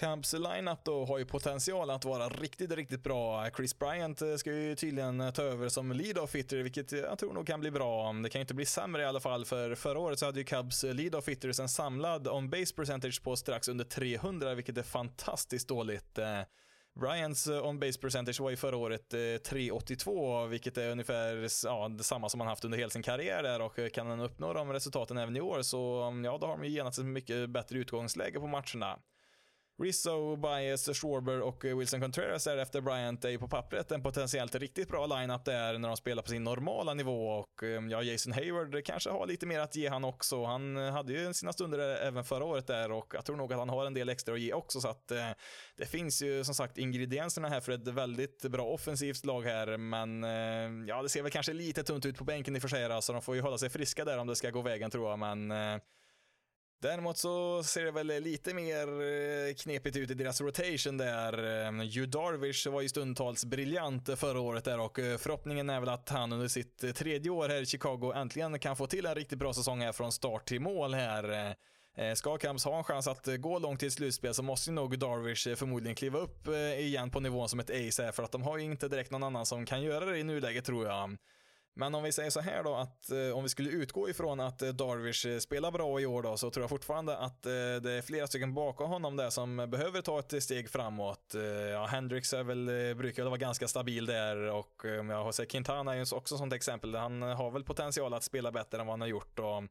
[0.00, 3.50] Cubs lineup då har ju potential att vara riktigt, riktigt bra.
[3.50, 7.60] Chris Bryant ska ju tydligen ta över som lead-off hitter, vilket jag tror nog kan
[7.60, 8.12] bli bra.
[8.12, 10.44] Det kan ju inte bli sämre i alla fall, för förra året så hade ju
[10.44, 16.18] Cubs lead-off hitters en samlad on-base percentage på strax under 300, vilket är fantastiskt dåligt.
[17.00, 21.88] Ryans eh, Bryants on-base percentage var ju förra året eh, 3,82, vilket är ungefär ja,
[21.88, 24.72] detsamma som han haft under hela sin karriär där och eh, kan han uppnå de
[24.72, 27.78] resultaten även i år så mm, ja, då har de ju genast ett mycket bättre
[27.78, 28.98] utgångsläge på matcherna.
[29.82, 33.24] Rizzo, Baez, Schwarber och Wilson Contreras är efter Bryant.
[33.24, 36.44] Är ju på pappret en potentiellt riktigt bra lineup där när de spelar på sin
[36.44, 37.28] normala nivå.
[37.28, 40.44] Och ehm, ja, Jason Hayward kanske har lite mer att ge han också.
[40.44, 43.58] Han eh, hade ju sina stunder även förra året där och jag tror nog att
[43.58, 44.80] han har en del extra att ge också.
[44.80, 45.30] Så att eh,
[45.76, 49.76] det finns ju som sagt ingredienserna här för ett väldigt bra offensivt lag här.
[49.76, 52.68] Men eh, ja, det ser väl kanske lite tunt ut på bänken i och för
[52.68, 55.10] sig så de får ju hålla sig friska där om det ska gå vägen tror
[55.10, 55.18] jag.
[55.18, 55.80] Men eh,
[56.84, 61.44] Däremot så ser det väl lite mer eh, knepigt ut i deras rotation där.
[61.66, 65.88] Ehm, Hugh Darvish var ju stundtals briljant förra året där och eh, förhoppningen är väl
[65.88, 69.14] att han under sitt eh, tredje år här i Chicago äntligen kan få till en
[69.14, 71.54] riktigt bra säsong här från start till mål här.
[72.14, 75.56] Ska Cubs ha en chans att gå långt till slutspel så måste ju nog Darvish
[75.56, 78.64] förmodligen kliva upp igen på nivån som ett ace här för att de har ju
[78.64, 81.16] inte direkt någon annan som kan göra det i nuläget tror jag.
[81.76, 84.62] Men om vi säger så här då att eh, om vi skulle utgå ifrån att
[84.62, 88.02] eh, Darvish eh, spelar bra i år då så tror jag fortfarande att det är
[88.02, 91.34] flera stycken bakom honom där som behöver ta ett steg framåt.
[91.72, 95.94] Ja, Hendrix är väl, brukar väl vara ganska stabil där och jag har sett Quintana
[95.94, 96.94] är ju också sånt exempel.
[96.94, 99.38] Han har väl potential att spela bättre än vad han har gjort.
[99.38, 99.62] Och,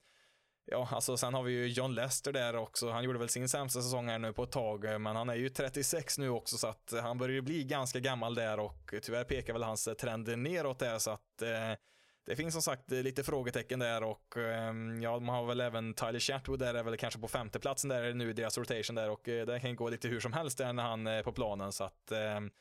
[0.66, 2.90] Ja, alltså sen har vi ju John Lester där också.
[2.90, 5.50] Han gjorde väl sin sämsta säsong här nu på ett tag, men han är ju
[5.50, 9.54] 36 nu också så att han börjar ju bli ganska gammal där och tyvärr pekar
[9.54, 11.78] väl hans trend neråt där så att eh,
[12.26, 16.20] det finns som sagt lite frågetecken där och ehm, ja, de har väl även Tyler
[16.20, 19.46] Chatwood där är väl kanske på femteplatsen där nu i deras rotation där och eh,
[19.46, 21.72] det kan gå lite hur som helst där när han är på planen.
[21.72, 22.52] Så att ehm,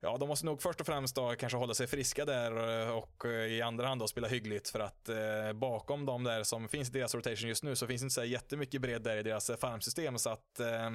[0.00, 3.24] Ja, de måste nog först och främst då kanske hålla sig friska där eh, och
[3.24, 6.88] eh, i andra hand då spela hyggligt för att eh, bakom de där som finns
[6.88, 9.50] i deras rotation just nu så finns det inte så jättemycket bredd där i deras
[9.60, 10.18] farmsystem.
[10.18, 10.90] Så att eh,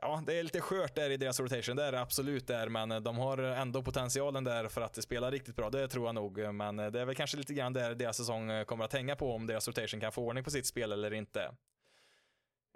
[0.00, 2.92] Ja, det är lite skört där i deras rotation, det är det absolut där, men
[2.92, 6.38] eh, de har ändå potentialen där för att spela riktigt bra, det tror jag nog.
[6.38, 9.16] Eh, men eh, det är väl kanske lite grann där deras säsong kommer att hänga
[9.16, 11.50] på om deras rotation kan få ordning på sitt spel eller inte.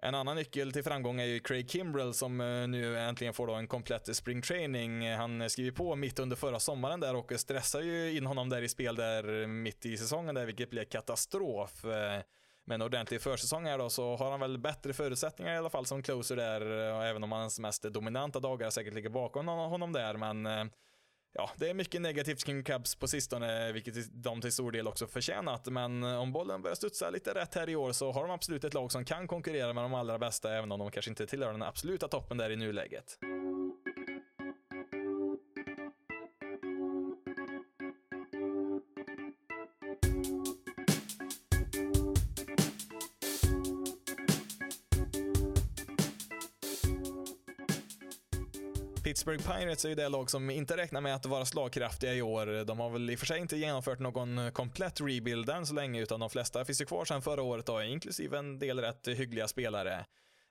[0.03, 2.39] En annan nyckel till framgång är ju Craig Kimbrell som
[2.71, 5.13] nu äntligen får då en komplett springtraining.
[5.13, 8.69] Han skriver på mitt under förra sommaren där och stressar ju in honom där i
[8.69, 11.85] spel där mitt i säsongen där, vilket blir katastrof.
[12.71, 15.87] Med en ordentlig försäsong här då så har han väl bättre förutsättningar i alla fall
[15.87, 20.17] som closer där, eh, även om hans mest dominanta dagar säkert ligger bakom honom där,
[20.17, 20.65] men eh,
[21.33, 25.07] ja, det är mycket negativt kring Cubs på sistone, vilket de till stor del också
[25.07, 25.67] förtjänat.
[25.67, 28.65] Men eh, om bollen börjar studsa lite rätt här i år så har de absolut
[28.65, 31.53] ett lag som kan konkurrera med de allra bästa, även om de kanske inte tillhör
[31.53, 33.19] den absoluta toppen där i nuläget.
[49.05, 52.65] Pittsburgh Pirates är ju det lag som inte räknar med att vara slagkraftiga i år.
[52.65, 56.01] De har väl i och för sig inte genomfört någon komplett rebuild än så länge,
[56.01, 59.49] utan de flesta finns ju kvar sedan förra året, då, inklusive en del rätt hyggliga
[59.49, 60.05] spelare.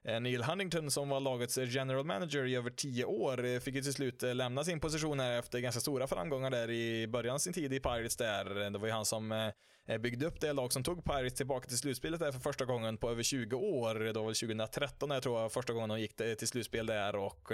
[0.03, 3.81] Eh, Neil Huntington som var lagets general manager i över tio år eh, fick ju
[3.81, 7.39] till slut eh, lämna sin position här efter ganska stora framgångar där i början av
[7.39, 8.69] sin tid i Pirates där.
[8.69, 9.51] Det var ju han som
[9.99, 13.09] byggde upp det lag som tog Pirates tillbaka till slutspelet där för första gången på
[13.09, 13.95] över 20 år.
[13.95, 17.51] Det var väl 2013 jag tror jag första gången de gick till slutspel där och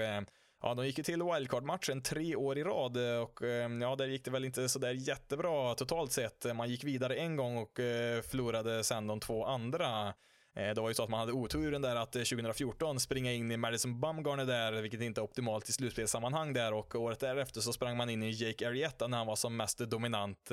[0.62, 4.08] Ja, de gick ju till wildcard-matchen tre år i rad eh, och eh, ja, där
[4.08, 6.56] gick det väl inte sådär jättebra totalt sett.
[6.56, 10.13] Man gick vidare en gång och eh, förlorade sen de två andra.
[10.54, 14.00] Det var ju så att man hade oturen där att 2014 springa in i Madison
[14.00, 18.10] Bumgarner där, vilket inte är optimalt i slutspelssammanhang där och året därefter så sprang man
[18.10, 20.52] in i Jake Arrieta när han var som mest dominant.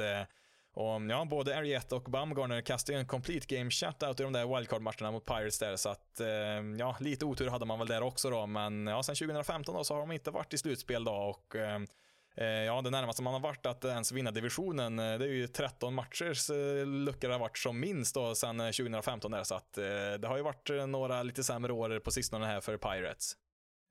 [0.75, 4.47] Och ja, både Ariette och Bumgarner kastade ju en complete game shutout i de där
[4.47, 6.29] wildcard-matcherna mot Pirates där, så att eh,
[6.79, 9.95] ja, lite otur hade man väl där också då, men ja, sen 2015 då så
[9.95, 11.81] har de inte varit i slutspel då och eh,
[12.37, 15.47] eh Ja, det närmaste man har varit att ens vinna divisionen, eh, det är ju
[15.47, 19.73] 13 matchers eh, luckor det har varit som minst då sen 2015 där, så att
[20.21, 23.37] det har ju varit några lite sämre år på sistone här för Pirates.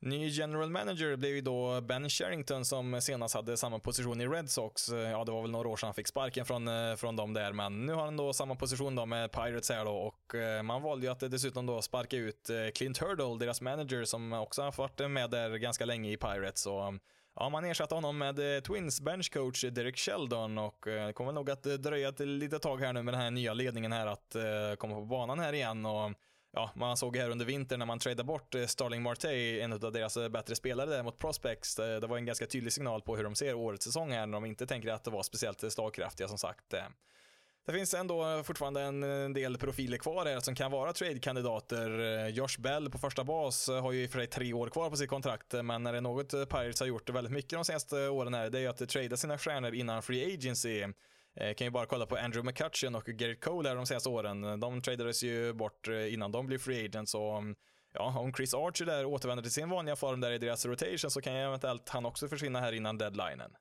[0.03, 4.49] Ny general manager blev ju då Ben Sherrington som senast hade samma position i Red
[4.49, 4.89] Sox.
[4.89, 7.53] Ja, det var väl några år sedan han fick sparken från, eh, från dem där,
[7.53, 10.81] men nu har han då samma position då med Pirates här då och eh, man
[10.81, 14.71] valde ju att dessutom då sparka ut eh, Clint Hurdle, deras manager, som också har
[14.77, 16.61] varit med där ganska länge i Pirates.
[16.61, 16.97] Så
[17.35, 22.09] Ja, man ersatte honom med Twins benchcoach Derek Sheldon och det kommer nog att dröja
[22.09, 24.35] ett litet tag här nu med den här nya ledningen här att
[24.79, 26.11] komma på banan här igen och
[26.53, 29.91] ja, man såg här under vintern när man tradade bort eh, Starling Marte, en av
[29.91, 31.79] deras eh, bättre spelare där mot Prospects.
[31.79, 34.33] Eh, det var en ganska tydlig signal på hur de ser årets säsong här när
[34.33, 36.73] de inte tänker att det var speciellt slagkraftiga som sagt.
[37.65, 42.27] Det finns ändå fortfarande en del profiler kvar här som kan vara trade-kandidater.
[42.27, 44.95] Josh Bell på första bas har ju i och för sig tre år kvar på
[44.95, 48.33] sitt kontrakt, men när det är något Pirates har gjort väldigt mycket de senaste åren
[48.33, 50.85] här, det är ju att trada sina stjärnor innan free agency.
[51.35, 54.59] Eh, kan ju bara kolla på Andrew McCutcheon och Garrett Cole här de senaste åren.
[54.59, 57.15] De tradades ju bort eh, innan de blev free agents.
[57.15, 57.55] Och, mm,
[57.93, 61.21] ja, om Chris Archer där återvänder till sin vanliga form där i deras rotation så
[61.21, 63.51] kan ju eventuellt han också försvinna här innan deadlinen.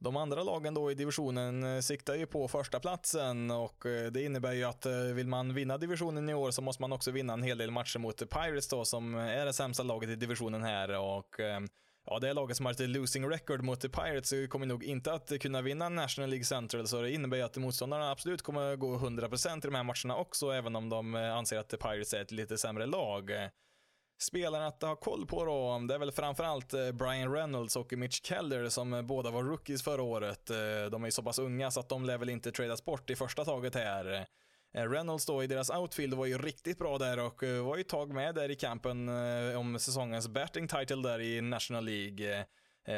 [0.00, 4.22] De andra lagen då i divisionen eh, siktar ju på första platsen och eh, det
[4.22, 7.42] innebär ju att vill man vinna divisionen i år så måste man också vinna en
[7.42, 11.40] hel del matcher mot Pirates då som är det sämsta laget i divisionen här och
[12.10, 15.32] ja, det laget som har ett losing record mot The Pirates kommer nog inte att
[15.40, 19.56] kunna vinna National League Central, så det innebär ju att motståndarna absolut kommer gå 100%
[19.56, 22.32] i de här matcherna också, även om de eh, anser att The Pirates är ett
[22.32, 23.30] lite sämre lag.
[24.20, 28.20] Spelarna att ha koll på då, det är väl framförallt eh, Brian Reynolds och Mitch
[28.22, 30.46] Keller som eh, båda var rookies förra året.
[30.90, 33.16] De är ju så pass unga så att de lär väl inte tradas bort i
[33.16, 34.26] första taget här.
[34.74, 37.80] Eh, Reynolds då i deras outfield var ju riktigt bra där och eh, var ju
[37.80, 42.44] ett tag med där i kampen eh, om säsongens batting title där i National League.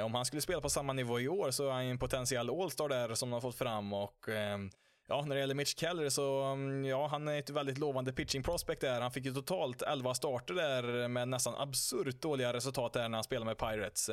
[0.05, 2.89] Om han skulle spela på samma nivå i år så är han en potentiell All-star
[2.89, 4.71] där som de har fått fram och ehm,
[5.09, 8.43] Ja, när det gäller Mitch Keller så, mm, ja, han är ett väldigt lovande pitching
[8.43, 9.01] prospect där.
[9.01, 13.25] Han fick ju totalt 11 starter där med nästan absurt dåliga resultat där när han
[13.25, 14.11] spelade med Pirates.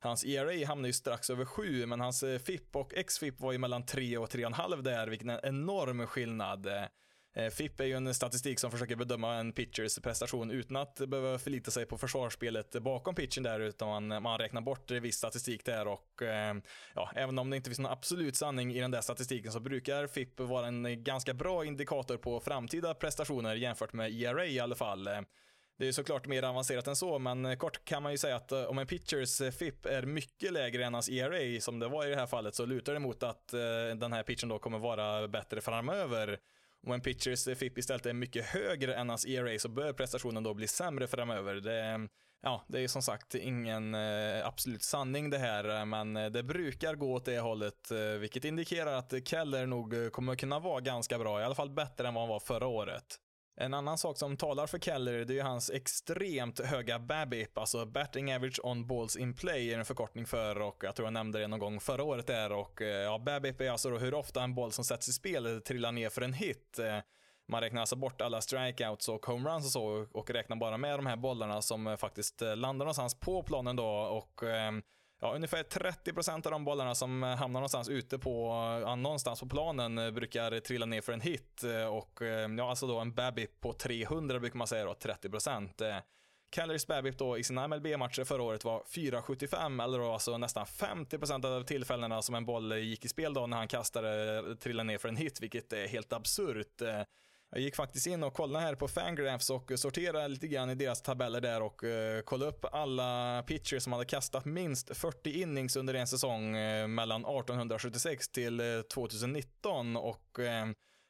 [0.00, 3.58] Hans ERA hamnade ju strax över 7, men hans eh, FIP och XFIP var ju
[3.58, 6.66] mellan 3 och 3,5 där, vilken är en enorm skillnad.
[6.66, 6.84] Eh,
[7.36, 11.38] eh, FIP är ju en statistik som försöker bedöma en pitchers prestation utan att behöva
[11.38, 15.88] förlita sig på försvarsspelet bakom pitchen där, utan man, man räknar bort viss statistik där
[15.88, 16.22] och
[16.94, 20.06] ja, även om det inte finns någon absolut sanning i den där statistiken så brukar
[20.06, 25.08] FIP vara en ganska bra indikator på framtida prestationer jämfört med ERA i alla fall.
[25.78, 28.64] Det är såklart mer avancerat än så, men kort kan man ju säga att eh,
[28.64, 32.10] om en pitchers eh, FIP är mycket lägre än hans ERA, som det var i
[32.10, 33.60] det här fallet, så lutar det mot att eh,
[33.96, 36.38] den här pitchen då kommer vara bättre framöver.
[36.86, 40.54] Om en pitchers FIP istället är mycket högre än hans ERA så bör prestationen då
[40.54, 41.54] bli sämre framöver.
[41.54, 42.08] Det,
[42.42, 43.94] ja, det är som sagt ingen
[44.44, 49.66] absolut sanning det här, men det brukar gå åt det hållet, vilket indikerar att Keller
[49.66, 52.66] nog kommer kunna vara ganska bra, i alla fall bättre än vad han var förra
[52.66, 53.18] året.
[53.60, 57.86] En annan sak som talar för Keller, det är ju hans extremt höga BABIP, alltså
[57.86, 61.38] batting average on balls in play är en förkortning för och jag tror jag nämnde
[61.38, 64.42] det någon gång förra året där och eh, ja, BABIP är alltså då hur ofta
[64.42, 66.78] en boll som sätts i spel trillar ner för en hit.
[66.78, 66.98] Eh,
[67.48, 71.06] man räknar alltså bort alla strikeouts och homeruns och så och räknar bara med de
[71.06, 74.82] här bollarna som eh, faktiskt landar någonstans på planen då och ehm,
[75.20, 79.40] ja, ungefär 30% av de bollarna som eh, hamnar någonstans ute på, eh, ja, någonstans
[79.40, 82.20] på planen eh, brukar trilla ner för en hit och
[82.58, 86.02] ja, alltså då en BABIP på 300 brukar man säga då, 30%.
[86.50, 91.46] Calories BABIP då i sina MLB-matcher förra året var 4,75 eller då alltså nästan 50%
[91.46, 95.08] av tillfällena som en boll gick i spel då när han kastade trillade ner för
[95.08, 96.82] en hit, vilket är helt absurt.
[97.50, 101.02] Jag gick faktiskt in och kollade här på Fangraphs och sorterade lite grann i deras
[101.02, 105.94] tabeller där och uh, kollade upp alla pitchers som hade kastat minst 40 innings under
[105.94, 110.38] en säsong uh, mellan 1876 till eh, uh, 2019 och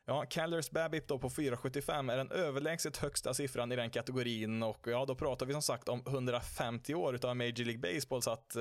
[0.06, 4.62] Ja, Callers Babip då på 4,75 är den överlägset högsta siffran i den kategorin.
[4.62, 8.22] Och ja, då pratar vi som sagt om 150 år utav Major League Baseball.
[8.22, 8.56] Så att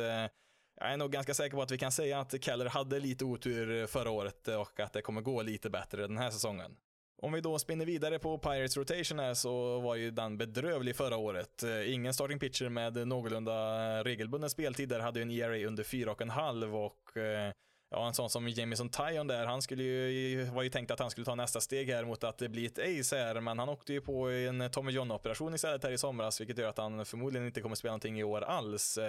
[0.80, 3.88] jag är nog ganska säker på att vi kan säga att Keller hade lite otur
[3.88, 6.76] förra året och att det kommer gå lite bättre den här säsongen.
[7.21, 11.17] Om vi då spinner vidare på Pirates rotation här så var ju den bedrövlig förra
[11.17, 11.63] året.
[11.63, 13.53] Eh, ingen starting pitcher med någorlunda
[13.97, 17.51] eh, regelbunden speltid där hade ju en ERA under 4,5 och och eh,
[17.89, 21.10] ja, en sån som Jamison Tyon där, han skulle ju, var ju tänkt att han
[21.10, 24.01] skulle ta nästa steg här mot att bli ett ace här, men han åkte ju
[24.01, 27.75] på en Tommy John-operation istället här i somras, vilket gör att han förmodligen inte kommer
[27.75, 28.99] spela någonting i år alls.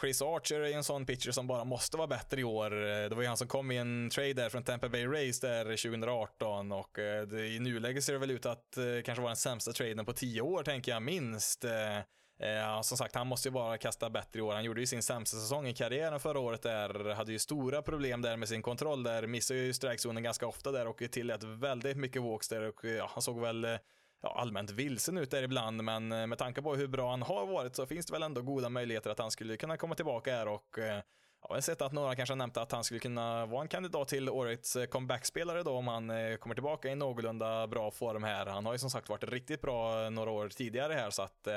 [0.00, 2.72] Chris Archer är en sån pitcher som bara måste vara bättre i år.
[2.72, 5.40] Eh, det var ju han som kom i en trade där från Tampa Bay Rays
[5.40, 9.30] där 2018 och eh, det, i nuläget ser det väl ut att eh, kanske vara
[9.30, 11.64] den sämsta traden på tio år tänker jag minst.
[11.64, 14.54] Eh, eh som sagt, han måste ju bara kasta bättre i år.
[14.54, 18.22] Han gjorde ju sin sämsta säsong i karriären förra året där, hade ju stora problem
[18.22, 22.22] där med sin kontroll där, missade ju strikezonen ganska ofta där och tillät väldigt mycket
[22.22, 23.78] walks där och ja, han såg väl
[24.22, 27.46] ja, allmänt vilsen ut där ibland, men eh, med tanke på hur bra han har
[27.46, 30.48] varit så finns det väl ändå goda möjligheter att han skulle kunna komma tillbaka här
[30.48, 30.96] och eh,
[31.42, 33.68] ja, jag har sett att några kanske har nämnt att han skulle kunna vara en
[33.68, 38.46] kandidat till årets comebackspelare comeback-spelare då om han kommer tillbaka i någorlunda bra form här.
[38.46, 41.48] Han har ju som sagt varit riktigt bra några år tidigare här så att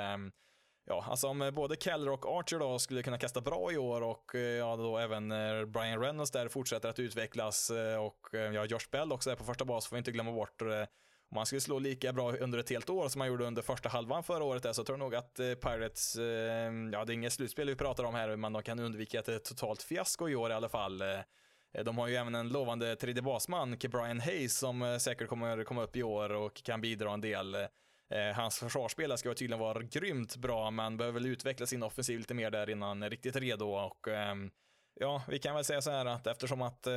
[0.86, 4.36] Ja, alltså om både Keller och Archer då skulle kunna kasta bra i år och
[4.60, 5.30] ja, då även
[5.72, 9.88] Brian Reynolds där fortsätter att utvecklas och ja, Josh Bell också är på första bas
[9.88, 10.62] får vi inte glömma bort
[11.34, 13.90] om han skulle slå lika bra under ett helt år som han gjorde under första
[13.90, 17.34] halvan förra året så tror jag nog att eh, Pirates, eh, ja det är inget
[17.34, 20.54] slutspel vi pratar om här, men de kan undvika ett totalt fiasko i år i
[20.54, 21.02] alla fall.
[21.02, 25.84] Eh, de har ju även en lovande tredje basman, Brian Hayes, som säkert kommer komma
[25.84, 27.58] upp i år och kan bidra en del.
[28.36, 32.52] Hans försvarsspelare ska tydligen vara grymt bra, men behöver väl utveckla sin offensiv lite mer
[32.52, 33.66] där innan riktigt redo.
[33.66, 34.52] Och, ehm,
[35.00, 36.94] Ja, vi kan väl säga så här att eftersom att eh,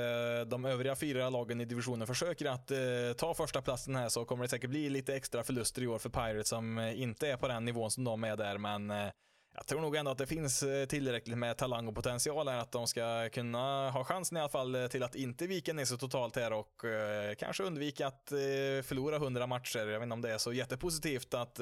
[0.47, 2.79] de övriga fyra lagen i divisionen försöker att eh,
[3.17, 6.09] ta första platsen här så kommer det säkert bli lite extra förluster i år för
[6.11, 9.11] Pirates som eh, inte är på den nivån som de är där, men eh,
[9.57, 12.73] jag tror nog ändå att det finns eh, tillräckligt med talang och potential här att
[12.73, 15.99] de ska kunna ha chansen i alla fall eh, till att inte vika ner sig
[15.99, 18.37] totalt här och eh, kanske undvika att eh,
[18.83, 19.79] förlora 100 matcher.
[19.79, 21.59] Jag vet inte om det är så jättepositivt att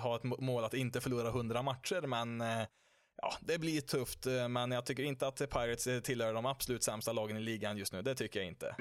[0.00, 2.42] ha ett mål att inte förlora 100 matcher, men
[3.22, 6.84] ja, det blir tufft, eh, men jag tycker inte att Pirates eh, tillhör de absolut
[6.84, 8.02] sämsta lagen i ligan just nu.
[8.02, 8.76] Det tycker jag inte.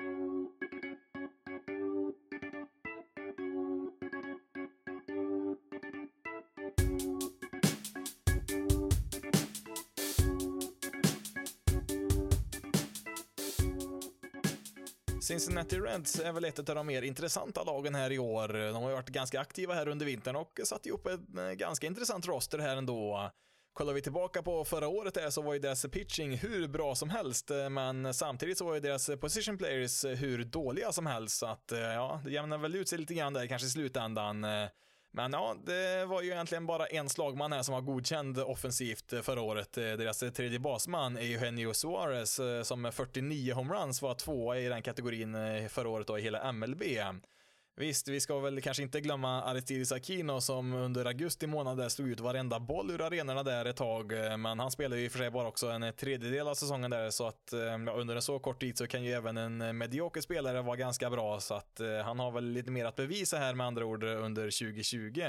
[15.25, 18.47] Cincinnati Reds är väl ett av de mer intressanta lagen här i år.
[18.47, 22.27] De har varit ganska aktiva här under vintern och satt ihop en eh, ganska intressant
[22.27, 23.31] roster här ändå.
[23.75, 27.09] Kollar vi tillbaka på förra året där så var ju deras pitching hur bra som
[27.09, 31.37] helst, eh, men samtidigt så var ju deras position players eh, hur dåliga som helst,
[31.37, 34.39] så att eh, ja, det jämnar väl ut sig lite grann där kanske i slutändan.
[35.11, 39.41] Men ja, det var ju egentligen bara en slagman här som var godkänd offensivt förra
[39.41, 39.73] året.
[39.73, 45.35] Deras tredje basman är Eugenio Suarez som med 49 homeruns var tvåa i den kategorin
[45.69, 46.83] förra året då i hela MLB.
[47.77, 52.19] Visst, vi ska väl kanske inte glömma Aristides Aquino som under augusti månad slog ut
[52.19, 55.19] varenda boll ur arenorna där ett tag, eh, men han spelade ju i och för
[55.19, 58.39] sig bara också en tredjedel av säsongen där, så att eh, ja, under en så
[58.39, 61.81] kort tid så kan ju även en eh, medioker spelare vara ganska bra, så att
[62.05, 65.21] han har väl lite mer att bevisa här med andra ord under 2020.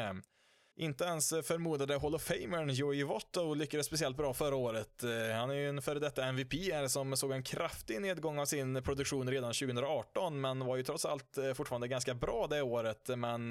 [0.79, 5.03] Inte ens eh, förmodade Hall of Famern Joey Votto lyckades speciellt bra förra året.
[5.03, 8.45] Eh, han är ju en före detta MVP här som såg en kraftig nedgång av
[8.45, 13.09] sin produktion redan 2018, men var ju trots allt eh, fortfarande ganska bra det året.
[13.17, 13.51] Men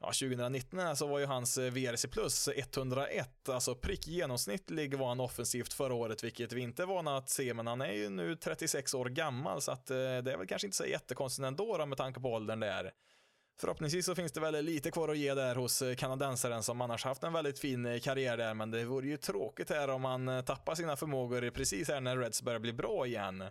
[0.00, 5.72] ja, 2019 så var ju hans VRC plus 101, alltså prick genomsnittlig var han offensivt
[5.72, 8.94] förra året, vilket vi inte är vana att se, men han är ju nu 36
[8.94, 12.20] år gammal, så att det är väl kanske inte så jättekonstigt ändå då, med tanke
[12.20, 12.92] på åldern där.
[13.60, 17.04] Förhoppningsvis så finns det väl lite kvar att ge där hos eh, kanadensaren som annars
[17.04, 20.28] haft en väldigt fin eh, karriär där, men det vore ju tråkigt här om han
[20.28, 23.44] eh, tappar sina förmågor precis här när Reds börjar bli bra igen.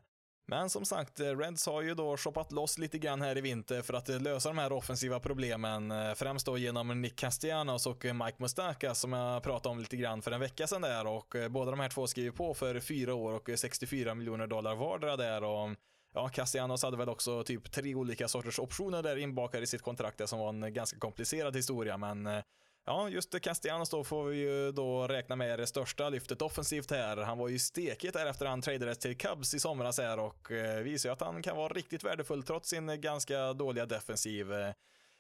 [0.48, 3.94] Men som sagt, Reds har ju då shoppat loss lite grann här i vinter för
[3.94, 5.94] att lösa de här offensiva problemen.
[6.16, 10.32] Främst då genom Nick Castellanos och Mike Mustaka som jag pratade om lite grann för
[10.32, 13.50] en vecka sedan där och båda de här två skriver på för fyra år och
[13.56, 15.70] 64 miljoner dollar vardera där och
[16.14, 20.30] ja, Castellanos hade väl också typ tre olika sorters optioner där inbakade i sitt kontrakt
[20.30, 22.44] som var en ganska komplicerad historia, men eh,
[22.86, 27.18] Ja, just Castellanos då får vi ju då räkna med det största lyftet offensivt här.
[27.18, 30.84] Han var ju stekigt där efter han tradades till Cubs i somras här och eh,
[30.84, 34.54] visar ju att han kan vara riktigt värdefull trots sin ganska dåliga defensiv.
[34.54, 34.74] Eh,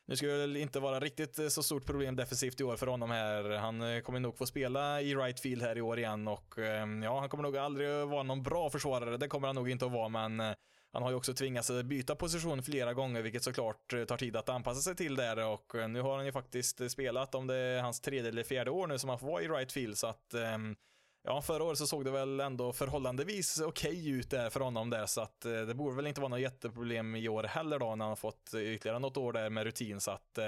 [0.07, 3.11] nu ska det väl inte vara riktigt så stort problem defensivt i år för honom
[3.11, 3.49] här.
[3.49, 6.55] Han kommer nog få spela i right field här i år igen och
[7.03, 9.17] ja, han kommer nog aldrig vara någon bra försvarare.
[9.17, 10.55] Det kommer han nog inte att vara, men
[10.93, 14.49] han har ju också tvingats byta position flera gånger, vilket såklart eh, tar tid att
[14.49, 15.47] anpassa sig till där.
[15.47, 18.43] Och eh, nu har han ju faktiskt eh, spelat om det är hans tredje eller
[18.43, 19.97] fjärde år nu som han får vara i right field.
[19.97, 20.75] Så att ehm,
[21.23, 24.89] ja, förra året så såg det väl ändå förhållandevis okej okay ut där för honom
[24.89, 28.05] där, så att det borde väl inte vara något jätteproblem i år heller då när
[28.05, 30.39] han har fått ytterligare något år där med rutin, så att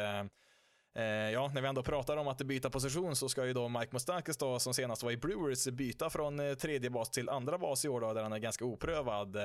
[1.33, 4.37] ja, när vi ändå pratar om att byta position så ska ju då Mike Mustakis
[4.37, 8.01] då, som senast var i Brewers, byta från tredje bas till andra bas i år
[8.01, 9.37] då, där han är ganska oprövad.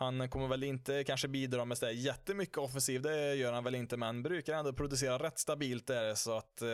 [0.00, 3.96] Han kommer väl inte kanske bidra med sådär jättemycket offensiv, det gör han väl inte,
[3.96, 6.68] men brukar ändå producera rätt stabilt där, så att eh,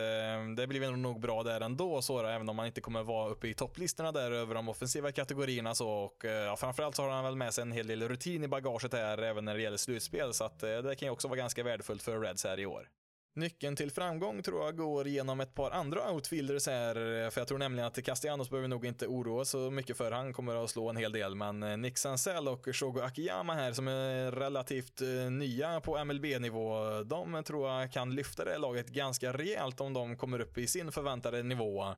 [0.57, 3.47] det blir nog bra där ändå, så då, även om han inte kommer vara uppe
[3.47, 7.23] i topplistorna där över de offensiva kategorierna så, och eh, ja, framförallt så har han
[7.23, 10.33] väl med sig en hel del rutin i bagaget här, även när det gäller slutspel,
[10.33, 12.89] så att eh, det kan ju också vara ganska värdefullt för Reds här i år.
[13.37, 17.57] Nyckeln till framgång tror jag går genom ett par andra outfielders här, för jag tror
[17.57, 20.11] nämligen att Castellanos behöver nog inte oroa så mycket för.
[20.11, 23.73] Han kommer att slå en hel del, men eh, Nick Sansell och Shogo Akiyama här
[23.73, 29.33] som är relativt eh, nya på MLB-nivå, de tror jag kan lyfta det laget ganska
[29.33, 31.95] rejält om de kommer upp i sin förväntade nivå.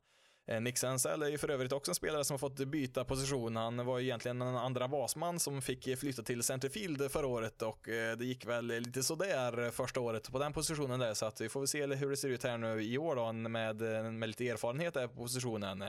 [0.50, 3.56] Eh, Nick Senzel är ju för övrigt också en spelare som har fått byta position.
[3.56, 7.88] Han var ju egentligen en andra basman som fick flytta till centerfield förra året och
[7.88, 11.48] eh, det gick väl lite sådär första året på den positionen där så att vi
[11.48, 14.28] får väl se hur det ser ut här nu i år då med, eh, med
[14.28, 15.82] lite erfarenhet där på positionen.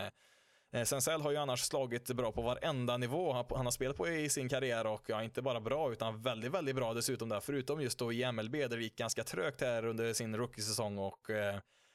[0.73, 4.29] Eh, Senzel har ju annars slagit bra på varenda nivå han har spelat på i
[4.29, 7.99] sin karriär och ja, inte bara bra utan väldigt, väldigt bra dessutom där, förutom just
[7.99, 11.29] då i MLB där det gick ganska trögt här under sin rookie-säsong och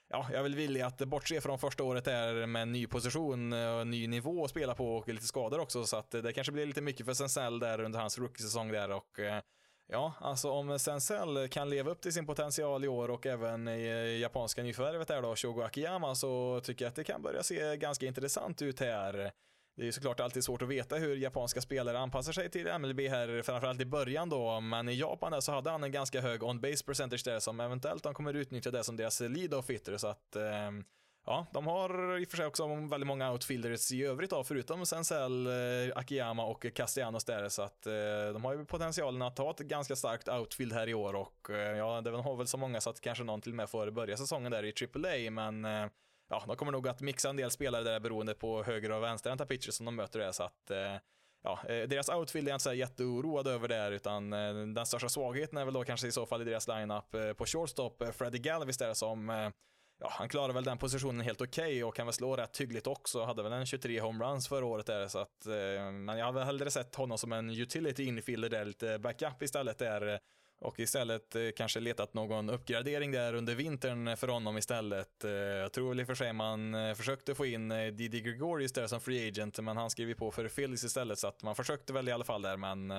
[0.08, 3.78] ja, jag vill vilja att bortse från första året där med en ny position eh,
[3.78, 6.52] och ny nivå att spela på och lite skador också så att eh, det kanske
[6.52, 9.42] blir lite mycket för Sensell där under hans rookiesäsong där och eh,
[9.88, 14.18] Ja, alltså om Sensell kan leva upp till sin potential i år och även i
[14.22, 18.06] japanska nyförvärvet där då, Shogo Akiyama, så tycker jag att det kan börja se ganska
[18.06, 19.32] intressant ut här.
[19.76, 23.00] Det är ju såklart alltid svårt att veta hur japanska spelare anpassar sig till MLB
[23.00, 26.42] här, framförallt i början då, men i Japan där så hade han en ganska hög
[26.42, 30.06] on-base percentage där som eventuellt de kommer utnyttja det som deras lead of hitter, så
[30.06, 30.70] att eh,
[31.28, 34.86] Ja, de har i och för sig också väldigt många outfielders i övrigt då, förutom
[34.86, 35.52] Senzel, eh,
[35.94, 37.92] Akiyama och Castellanos där, så att eh,
[38.32, 41.76] de har ju potentialen att ha ett ganska starkt outfield här i år och eh,
[41.76, 44.16] ja, de har väl så många så att kanske någon till och med får börja
[44.16, 45.86] säsongen där i AAA, men eh,
[46.28, 49.46] ja, de kommer nog att mixa en del spelare där beroende på höger och vänsterhänta
[49.46, 50.96] pitcher som de möter det, så att eh,
[51.42, 55.08] ja, eh, deras outfield är jag inte så jätteoroad över där, utan eh, den största
[55.08, 58.78] svagheten är väl då kanske i så fall i deras lineup på shortstop, Freddie Galvis
[58.78, 59.52] där som
[59.98, 62.86] Ja, han klarar väl den positionen helt okej okay och kan väl slå rätt hyggligt
[62.86, 63.24] också.
[63.24, 65.46] Hade väl en 23 homeruns förra året där, så att,
[65.92, 70.20] men jag hade hellre sett honom som en utility infielder där, lite backup istället där
[70.60, 75.24] och istället eh, kanske letat någon uppgradering där under vintern för honom istället.
[75.24, 78.72] Eh, jag tror väl i och för sig man eh, försökte få in Didi Gregorius
[78.72, 81.54] där som free agent, men han skrev ju på för Phillies istället, så att man
[81.54, 82.92] försökte väl i alla fall där, men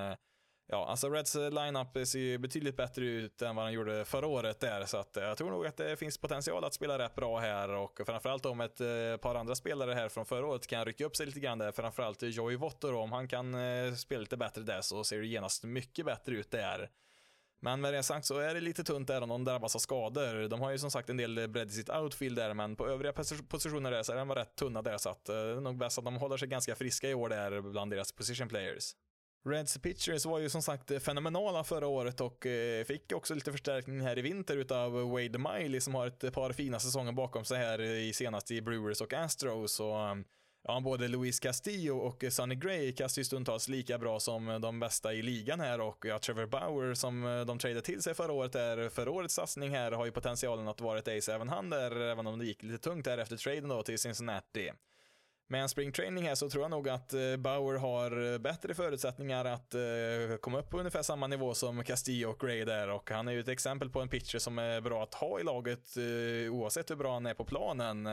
[0.70, 4.60] Ja, alltså Reds lineup ser ju betydligt bättre ut än vad den gjorde förra året
[4.60, 7.68] där, så att jag tror nog att det finns potential att spela rätt bra här
[7.68, 8.78] och framförallt om ett
[9.20, 12.22] par andra spelare här från förra året kan rycka upp sig lite grann där, framförallt
[12.22, 13.56] Joey Votto då, om han kan
[13.96, 16.90] spela lite bättre där så ser det genast mycket bättre ut där.
[17.60, 20.48] Men med det sagt så är det lite tunt där om de drabbas av skador.
[20.48, 23.12] De har ju som sagt en del bredd i sitt outfield där, men på övriga
[23.48, 25.98] positioner där så är de rätt tunna där, så att eh, det är nog bäst
[25.98, 28.94] att de håller sig ganska friska i år där bland deras position players.
[29.48, 34.00] Reds pitchers var ju som sagt fenomenala förra året och eh, fick också lite förstärkning
[34.00, 37.80] här i vinter utav Wade Miley som har ett par fina säsonger bakom sig här
[37.80, 39.80] i senast i Brewers och Astros.
[39.80, 40.14] Och eh,
[40.68, 44.58] ja, både Luis Castillo och eh, Sonny Gray kastar ju stundtals lika bra som eh,
[44.58, 48.14] de bästa i ligan här och ja, Trevor Bauer som eh, de tradade till sig
[48.14, 51.48] förra året är förra årets satsning här har ju potentialen att vara ett ace även
[51.48, 54.70] han där, även om det gick lite tungt här efter traden då till Cincinnati.
[55.50, 59.74] Med en springtraining här så tror jag nog att Bauer har bättre förutsättningar att
[60.40, 63.40] komma upp på ungefär samma nivå som Castillo och Gray där och han är ju
[63.40, 65.96] ett exempel på en pitcher som är bra att ha i laget
[66.50, 68.08] oavsett hur bra han är på planen.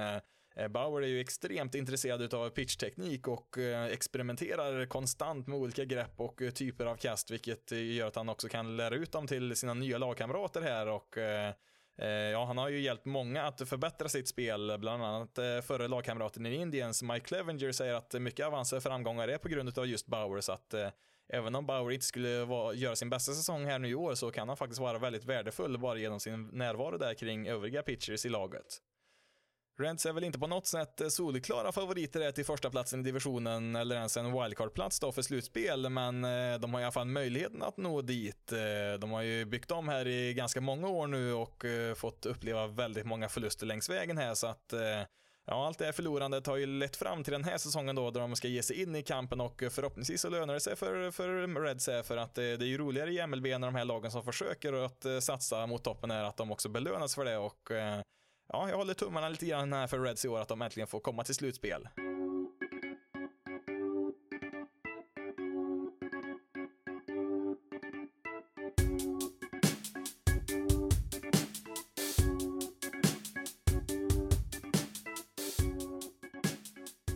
[0.58, 6.14] Eh, Bauer är ju extremt intresserad av pitchteknik och eh, experimenterar konstant med olika grepp
[6.20, 9.56] och eh, typer av kast, vilket gör att han också kan lära ut dem till
[9.56, 11.18] sina nya lagkamrater här och
[12.32, 15.36] Ja, han har ju hjälpt många att förbättra sitt spel, bland annat
[15.66, 19.78] förre lagkamraten i Indiens Mike Clevenger, säger att mycket av hans framgångar är på grund
[19.78, 20.74] av just Bauer, så att
[21.30, 22.30] även om Bauer inte skulle
[22.76, 25.78] göra sin bästa säsong här nu i år så kan han faktiskt vara väldigt värdefull
[25.78, 28.82] bara genom sin närvaro där kring övriga pitchers i laget.
[29.78, 33.96] Reds är väl inte på något sätt solklara favoriter till första platsen i divisionen eller
[33.96, 37.78] ens en wildcard-plats då för slutspel, men eh, de har i alla fall möjligheten att
[37.78, 38.52] nå dit.
[38.52, 42.26] Eh, de har ju byggt om här i ganska många år nu och eh, fått
[42.26, 44.74] uppleva väldigt många förluster längs vägen här, så att
[45.48, 48.22] Ja, allt det här förlorandet har ju lett fram till den här säsongen då, där
[48.22, 51.62] de ska ge sig in i kampen och förhoppningsvis så lönar det sig för, för
[51.64, 54.12] Reds här, för att det, det är ju roligare i MLB när de här lagen
[54.12, 57.72] som försöker att satsa mot toppen är att de också belönas för det och
[58.48, 61.00] ja, jag håller tummarna lite grann här för Reds i år att de äntligen får
[61.00, 61.88] komma till slutspel.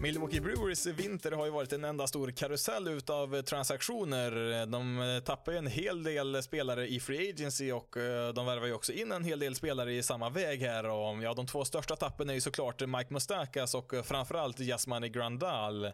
[0.02, 4.66] Milwaukee Brewers vinter har ju varit en enda stor karusell utav transaktioner.
[4.66, 8.74] De tappar ju en hel del spelare i Free Agency och eh, de värvar ju
[8.74, 10.89] också in en hel del spelare i samma väg här.
[10.89, 15.10] Och ja, de två största tappen är ju såklart Mike Mustakas och eh, framförallt Jasmani
[15.10, 15.86] Grandal.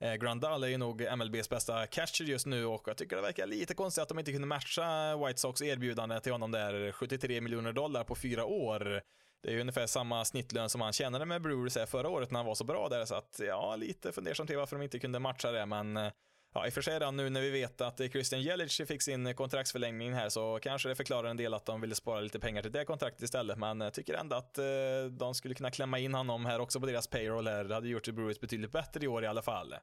[0.00, 3.46] Eh, Grandal är ju nog MLBs bästa catcher just nu och jag tycker det verkar
[3.46, 7.72] lite konstigt att de inte kunde matcha White Sox erbjudande till honom där, 73 miljoner
[7.72, 9.02] dollar på fyra år.
[9.42, 12.46] Det är ju ungefär samma snittlön som han tjänade med Brewers förra året när han
[12.46, 15.52] var så bra där, så att ja, lite fundersam till varför de inte kunde matcha
[15.52, 16.12] det, men eh,
[16.54, 20.12] Ja, i och för sig nu när vi vet att Christian Jelic fick sin kontraktsförlängning
[20.12, 22.84] här så kanske det förklarar en del att de ville spara lite pengar till det
[22.84, 23.58] kontraktet istället.
[23.58, 24.64] Men jag tycker ändå att eh,
[25.10, 27.64] de skulle kunna klämma in honom här också på deras payroll här.
[27.64, 29.74] Det hade gjort Brewers betydligt bättre i år i alla fall.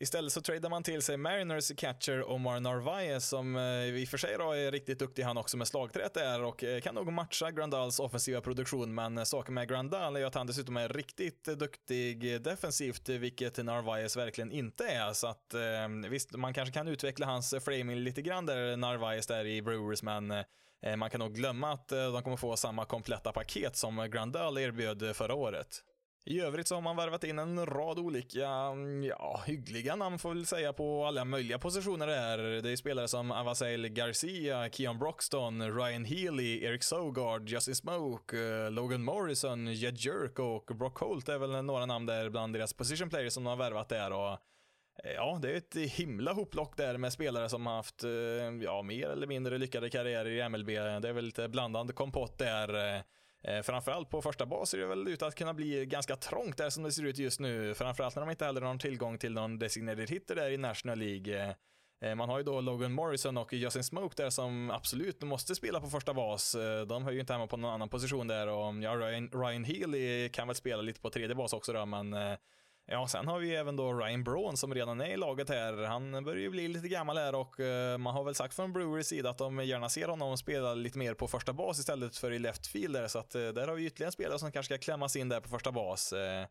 [0.00, 4.18] Istället så tradar man till sig Mariners catcher Omar Narvaez som eh, i och för
[4.18, 7.50] sig då är riktigt duktig han också med slagträet där och eh, kan nog matcha
[7.50, 12.42] Grandals offensiva produktion men eh, saken med Grandal är att han dessutom är riktigt duktig
[12.42, 15.54] defensivt vilket Narvaez verkligen inte är så att
[16.10, 20.32] visst man kanske kan utveckla hans framing lite grann där Narvaez där i Brewers men
[20.96, 25.34] man kan nog glömma att de kommer få samma kompletta paket som Grandal erbjöd förra
[25.34, 25.82] året.
[26.28, 30.28] I övrigt så har man värvat in en rad olika, mm, ja, hyggliga namn får
[30.28, 32.38] vi väl säga på alla möjliga positioner där.
[32.38, 38.70] Det är spelare som Avasail Garcia, Keon Broxton, Ryan Healy, Eric Sogard, Justin Smoke, eh,
[38.70, 43.10] Logan Morrison, Jed Jerk och Brock Holt är väl några namn där bland deras position
[43.10, 44.12] players som de har värvat där.
[44.12, 44.32] Och,
[45.04, 48.10] eh, Ja, det är ett himla hopplock där med spelare som har haft, eh,
[48.62, 50.68] ja, mer eller mindre lyckade karriärer i MLB.
[51.00, 53.02] Det är väl lite blandad kompott där.
[53.44, 56.70] Eh, framförallt på första bas är det väl ut att kunna bli ganska trångt där
[56.70, 57.74] som det ser ut just nu.
[57.74, 60.98] Framförallt när de inte heller har någon tillgång till någon designated hitter där i National
[60.98, 61.54] League.
[62.00, 65.80] Eh, man har ju då Logan Morrison och Justin Smoke där som absolut måste spela
[65.80, 66.54] på första bas.
[66.54, 69.64] Eh, de hör ju inte hemma på någon annan position där och ja, Ryan, Ryan
[69.64, 72.34] Healy kan väl spela lite på tredje bas också då, men eh,
[72.90, 75.82] Ja, sen har vi även då Ryan Braun som redan är i laget här.
[75.82, 79.06] Han börjar ju bli lite gammal här och eh, man har väl sagt från Brewers
[79.06, 82.38] sida att de gärna ser honom spela lite mer på första bas istället för i
[82.38, 84.84] left field där, så att eh, där har vi ytterligare en spelare som kanske ska
[84.84, 86.12] klämmas in där på första bas.
[86.12, 86.46] Eh,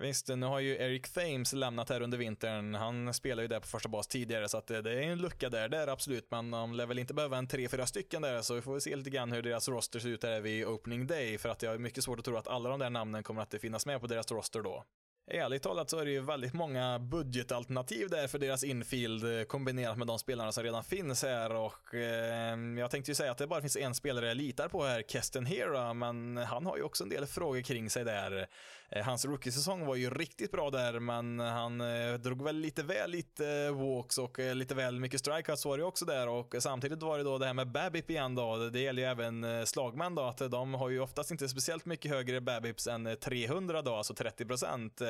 [0.00, 2.74] visst, nu har ju Eric Thames lämnat här under vintern.
[2.74, 5.68] Han spelar ju där på första bas tidigare, så att det är en lucka där,
[5.68, 6.30] där absolut.
[6.30, 8.96] Men de lär väl inte behöva en tre, fyra stycken där, så vi får se
[8.96, 11.38] lite grann hur deras roster ser ut här vid opening day.
[11.38, 13.54] För att jag har mycket svårt att tro att alla de där namnen kommer att
[13.60, 14.84] finnas med på deras roster då.
[15.30, 19.98] Ärligt talat så är det ju väldigt många budgetalternativ där för deras infield eh, kombinerat
[19.98, 23.46] med de spelarna som redan finns här och eh, jag tänkte ju säga att det
[23.46, 27.04] bara finns en spelare jag litar på här, Kesten Hera, men han har ju också
[27.04, 28.46] en del frågor kring sig där.
[28.90, 33.10] Eh, hans rookie-säsong var ju riktigt bra där, men han eh, drog väl lite väl
[33.10, 37.18] lite eh, walks och lite väl mycket strikeouts var det också där och samtidigt var
[37.18, 38.56] det då det här med Babip igen då.
[38.56, 42.40] Det gäller ju även slagmän då, att de har ju oftast inte speciellt mycket högre
[42.40, 45.02] Babips än 300 då, alltså 30 procent.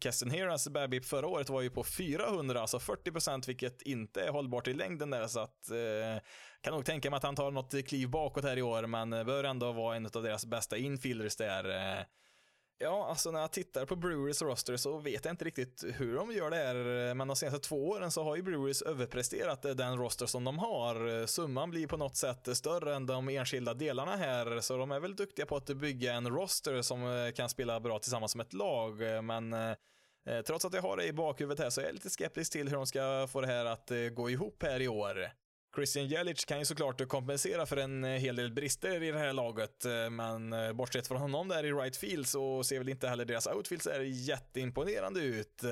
[0.00, 4.30] Keston Heras Babip förra året var ju på 400, alltså 40 procent, vilket inte är
[4.30, 6.22] hållbart i längden där, så att eh,
[6.60, 9.44] kan nog tänka mig att han tar något kliv bakåt här i år, men bör
[9.44, 12.06] ändå vara en av deras bästa infielders där.
[12.78, 16.32] Ja, alltså när jag tittar på Brewers roster så vet jag inte riktigt hur de
[16.32, 20.26] gör det här, men de senaste två åren så har ju Brewers överpresterat den roster
[20.26, 21.26] som de har.
[21.26, 25.16] Summan blir på något sätt större än de enskilda delarna här, så de är väl
[25.16, 29.24] duktiga på att bygga en roster som eh, kan spela bra tillsammans som ett lag,
[29.24, 32.52] men eh, trots att jag har det i bakhuvudet här så är jag lite skeptisk
[32.52, 35.30] till hur de ska få det här att eh, gå ihop här i år.
[35.76, 39.32] Christian Jelic kan ju såklart kompensera för en eh, hel del brister i det här
[39.32, 43.08] laget, eh, men eh, bortsett från honom där i right field så ser väl inte
[43.08, 45.62] heller deras outfield så jätteimponerande ut.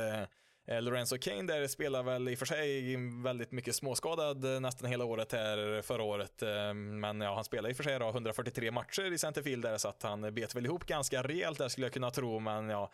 [0.81, 5.33] Lorenzo Kane där spelar väl i och för sig väldigt mycket småskadad nästan hela året
[5.33, 6.43] här förra året.
[6.75, 9.89] Men ja, han spelar i och för sig då 143 matcher i centerfield där så
[9.89, 12.39] att han bet väl ihop ganska rejält där skulle jag kunna tro.
[12.39, 12.91] Men ja,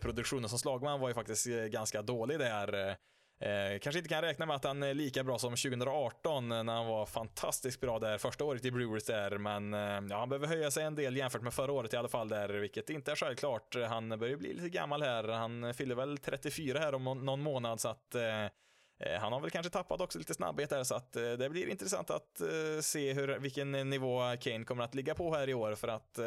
[0.00, 2.96] produktionen som slagman var ju faktiskt ganska dålig där.
[3.44, 6.86] Eh, kanske inte kan räkna med att han är lika bra som 2018 när han
[6.86, 9.80] var fantastiskt bra där första året i Brewers där, men eh,
[10.10, 12.48] ja, han behöver höja sig en del jämfört med förra året i alla fall där,
[12.48, 13.76] vilket inte är självklart.
[13.88, 15.28] Han börjar bli lite gammal här.
[15.28, 19.50] Han fyller väl 34 här om någon månad så att eh, eh, han har väl
[19.50, 23.12] kanske tappat också lite snabbhet där så att eh, det blir intressant att eh, se
[23.12, 26.18] hur, vilken nivå Kane kommer att ligga på här i år för att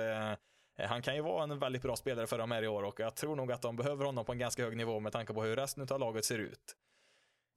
[0.79, 3.15] han kan ju vara en väldigt bra spelare för dem här i år och jag
[3.15, 5.55] tror nog att de behöver honom på en ganska hög nivå med tanke på hur
[5.55, 6.75] resten av laget ser ut.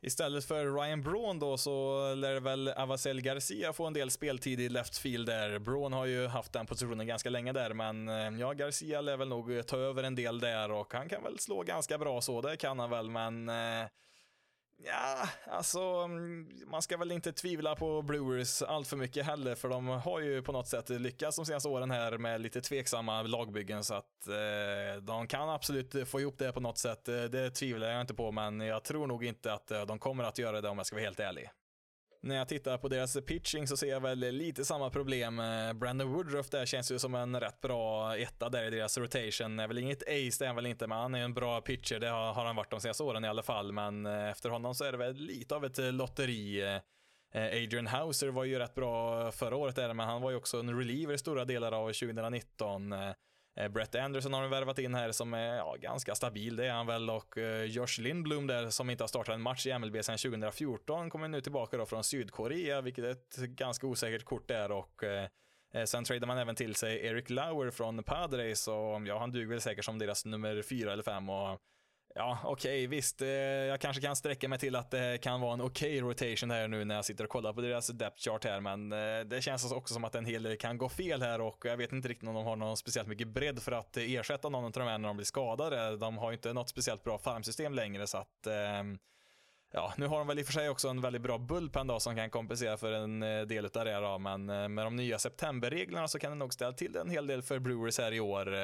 [0.03, 4.68] Istället för Ryan Braun då så lär väl Avacel Garcia få en del speltid i
[4.68, 5.59] left field där.
[5.59, 9.28] Braun har ju haft den positionen ganska länge där, men eh, ja, Garcia lär väl
[9.28, 12.57] nog ta över en del där och han kan väl slå ganska bra så, det
[12.57, 13.88] kan han väl, men eh,
[14.84, 19.68] Ja, alltså mm, man ska väl inte tvivla på Brewers allt för mycket heller, för
[19.68, 23.84] de har ju på något sätt lyckats de senaste åren här med lite tveksamma lagbyggen,
[23.84, 27.08] så att eh, de kan absolut få ihop det på något sätt.
[27.08, 30.24] Eh, det tvivlar jag inte på, men jag tror nog inte att eh, de kommer
[30.24, 31.50] att göra det om jag ska vara helt ärlig.
[32.22, 35.38] När jag tittar på deras pitching så ser jag väl lite samma problem.
[35.38, 39.60] Eh, Brandon Woodruff där känns ju som en rätt bra etta där i deras rotation.
[39.60, 41.98] Är väl inget ace, det är han väl inte, men han är en bra pitcher.
[41.98, 43.72] Det har, han varit de senaste åren i alla fall.
[43.72, 46.80] Men eh, efter honom så är det väl lite av ett eh, lotteri.
[47.34, 50.78] Adrian Hauser var ju rätt bra förra året där, men han var ju också en
[50.78, 52.94] reliever i stora delar av 2019.
[53.61, 56.72] Eh, Brett Anderson har de värvat in här som är ja, ganska stabil, det är
[56.72, 57.11] han väl.
[57.11, 61.11] Och eh, Josh Lindblom där som inte har startat en match i MLB sedan 2014
[61.11, 64.70] kommer nu tillbaka då från Sydkorea, vilket är ett ganska osäkert kort där.
[64.72, 69.30] Och eh, sen tradar man även till sig Eric Lauer från Padres och ja, han
[69.30, 71.28] duger väl säkert som deras nummer fyra eller fem.
[71.28, 71.58] Och
[72.14, 73.22] Ja, okej, okay, visst.
[73.22, 76.50] Eh, jag kanske kan sträcka mig till att det kan vara en okej okay rotation
[76.50, 79.42] här nu när jag sitter och kollar på deras depth chart här, men eh, det
[79.42, 82.08] känns också som att en hel del kan gå fel här och jag vet inte
[82.08, 84.82] riktigt om de har någon speciellt mycket bredd för att eh, ersätta någon av de
[84.82, 85.96] här när de blir skadade.
[85.96, 88.98] De har ju inte något speciellt bra farmsystem längre så att ehm,
[89.72, 92.00] Ja, nu har de väl i och för sig också en väldigt bra bullpen då
[92.00, 96.18] som kan kompensera för en del av det då, men med de nya septemberreglerna så
[96.18, 98.56] kan det nog ställa till en hel del för Brewers här i år.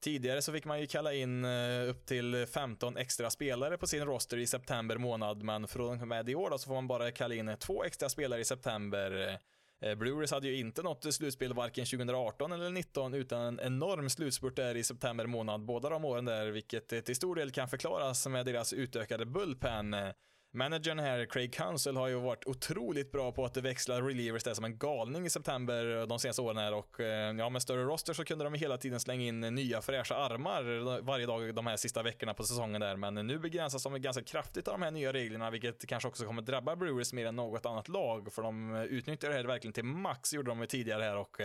[0.00, 4.04] Tidigare så fick man ju kalla in eh, upp till 15 extra spelare på sin
[4.04, 7.10] roster i september månad, men från och med i år då så får man bara
[7.10, 9.38] kalla in två extra spelare i september.
[9.82, 14.56] Eh, Brewers hade ju inte nått slutspel varken 2018 eller 2019 utan en enorm slutspurt
[14.56, 18.46] där i september månad båda de åren där, vilket till stor del kan förklaras med
[18.46, 19.96] deras utökade bullpen.
[20.52, 24.64] Managern här, Craig Council, har ju varit otroligt bra på att växla relievers där som
[24.64, 28.12] en galning i september eh, de senaste åren här och eh, ja, med större roster
[28.12, 31.76] så kunde de hela tiden slänga in nya fräscha armar eh, varje dag de här
[31.76, 32.96] sista veckorna på säsongen där.
[32.96, 36.42] Men nu begränsas de ganska kraftigt av de här nya reglerna, vilket kanske också kommer
[36.42, 40.32] drabba Brewers mer än något annat lag, för de utnyttjar det här verkligen till max,
[40.34, 41.36] gjorde de tidigare här och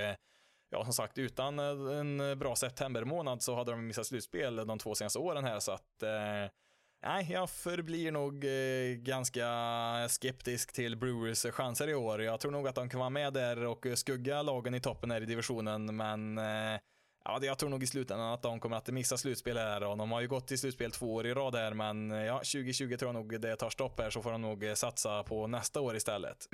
[0.70, 5.20] ja, som sagt, utan en bra septembermånad så hade de missat slutspel de två senaste
[5.20, 6.52] åren här, så att eh,
[7.06, 9.48] Nej, jag förblir nog eh, ganska
[10.10, 12.22] skeptisk till Brewers chanser i år.
[12.22, 15.22] Jag tror nog att de kan vara med där och skugga lagen i toppen här
[15.22, 16.80] i divisionen, men eh,
[17.26, 20.12] ja, jag tror nog i slutändan att de kommer att missa slutspel här och de
[20.12, 23.16] har ju gått till slutspel två år i rad här, men ja, 2020 tror jag
[23.16, 26.48] nog det tar stopp här så får de nog eh, satsa på nästa år istället.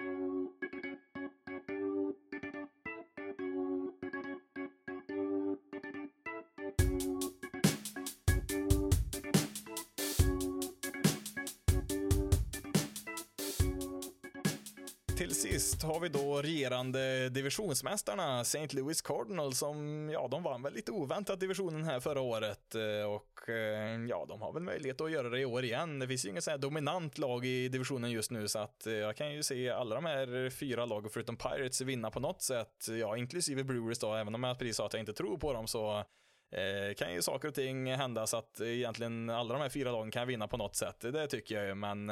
[15.82, 18.68] Sagt har vi då regerande divisionsmästarna St.
[18.72, 23.50] Louis Cardinals som, ja, de vann väl lite oväntat divisionen här förra året eh, och
[23.50, 26.00] eh, ja, de har väl möjlighet att göra det i år igen.
[26.00, 28.94] Det finns ju inget så här dominant lag i divisionen just nu så att eh,
[28.94, 32.88] jag kan ju se alla de här fyra lagen förutom Pirates vinna på något sätt,
[33.00, 35.68] ja, inklusive Brewers då, även om jag precis sa att jag inte tror på dem
[35.68, 36.04] så
[36.98, 40.28] kan ju saker och ting hända så att egentligen alla de här fyra lagen kan
[40.28, 41.00] vinna på något sätt.
[41.00, 42.10] Det tycker jag ju, men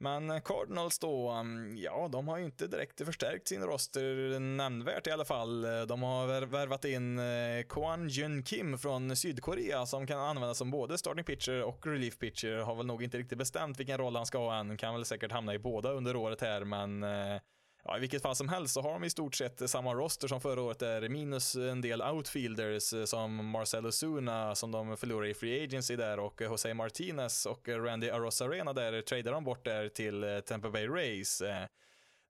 [0.00, 5.10] men Cardinals då, mm, ja, de har ju inte direkt förstärkt sin roster nämnvärt i
[5.10, 5.62] alla fall.
[5.62, 7.20] De har värvat in
[7.68, 12.18] Kwan Kwon Jun Kim från Sydkorea som kan användas som både starting pitcher och relief
[12.18, 12.56] pitcher.
[12.56, 14.76] Har väl nog inte riktigt bestämt vilken roll han ska ha än.
[14.76, 17.40] Kan väl säkert hamna i båda under året här, men eh,
[17.84, 20.40] Ja, I vilket fall som helst så har de i stort sett samma roster som
[20.40, 25.34] förra året där, minus en del outfielders eh, som Marcelo Zuna som de förlorade i
[25.34, 30.24] Free Agency där och Jose Martinez och Randy Arosarena där tradar de bort där till
[30.24, 31.40] eh, Tampa Bay Rays.
[31.40, 31.66] Eh,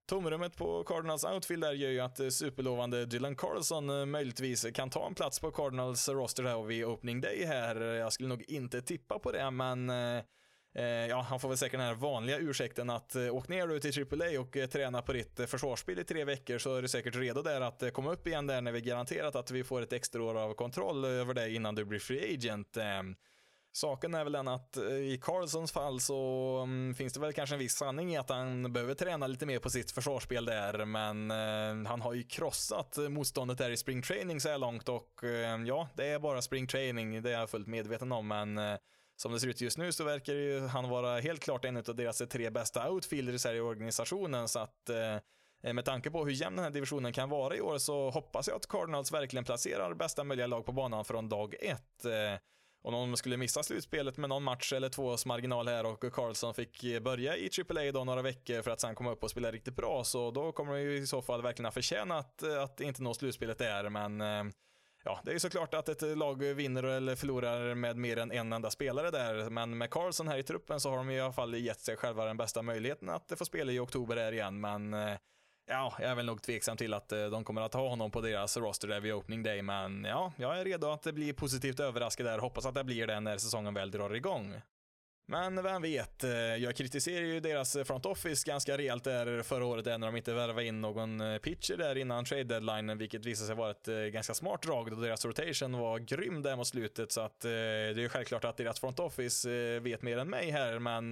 [0.09, 5.15] tomrummet på Cardinals outfield där gör ju att superlovande Dylan Carlson möjligtvis kan ta en
[5.15, 7.75] plats på Cardinals roster här vid opening day här.
[7.81, 9.91] Jag skulle nog inte tippa på det, men
[10.73, 13.79] Eh, ja, han får väl säkert den här vanliga ursäkten att eh, åk ner du
[13.79, 17.15] till AAA och eh, träna på ditt försvarsspel i tre veckor så är du säkert
[17.15, 20.23] redo där att komma upp igen där när vi garanterat att vi får ett extra
[20.23, 22.77] år av kontroll över dig innan du blir free agent.
[22.77, 23.15] Ehm,
[23.71, 27.59] saken är väl den att i Carlsons fall så mm, finns det väl kanske en
[27.59, 32.01] viss sanning i att han behöver träna lite mer på sitt försvarsspel där, men han
[32.01, 35.19] har ju krossat motståndet där i springtraining så här långt och
[35.65, 38.59] ja, det är bara springtraining, det är jag fullt medveten om, men
[39.21, 41.95] som det ser ut just nu så verkar ju han vara helt klart en av
[41.95, 44.47] deras tre bästa outfielders här i organisationen.
[44.47, 47.77] Så att eh, med tanke på hur jämn den här divisionen kan vara i år
[47.77, 52.05] så hoppas jag att Cardinals verkligen placerar bästa möjliga lag på banan från dag ett.
[52.05, 52.39] Eh,
[52.83, 56.83] om de skulle missa slutspelet med någon match eller tvås marginal här och Carlson fick
[56.83, 59.75] eh, börja i AAA då några veckor för att sen komma upp och spela riktigt
[59.75, 63.13] bra så då kommer de ju i så fall verkligen ha förtjänat att inte nå
[63.13, 64.43] slutspelet där men eh,
[65.03, 68.53] Ja, det är ju såklart att ett lag vinner eller förlorar med mer än en
[68.53, 71.55] enda spelare där, men med Carlson här i truppen så har de i alla fall
[71.55, 75.17] gett sig själva den bästa möjligheten att få spela i oktober här igen, men eh,
[75.67, 78.21] Ja, jag är väl nog tveksam till att eh, de kommer att ha honom på
[78.21, 82.25] deras roster där vid opening day, men ja, jag är redo att bli positivt överraskad
[82.25, 82.39] där.
[82.39, 84.61] Hoppas att det blir det när säsongen väl drar igång.
[85.31, 89.85] Men vem vet, eh, jag kritiserar ju deras front office ganska rejält där förra året
[89.85, 93.55] när de inte värvade in någon eh, pitcher där innan trade deadline, vilket visade sig
[93.55, 97.11] vara ett eh, ganska smart drag då deras rotation var grym där mot slutet.
[97.11, 100.79] Så att det är ju självklart att deras front office vet mer än mig här,
[100.79, 101.09] men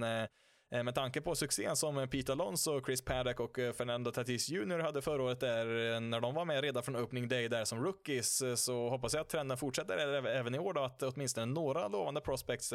[0.84, 5.22] med tanke på succén som Pete Alonso, Chris Paddock och Fernando Tatis Jr hade förra
[5.22, 9.14] året där när de var med redan från opening day där som rookies så hoppas
[9.14, 12.72] jag att trenden fortsätter även i år då att åtminstone några lovande prospects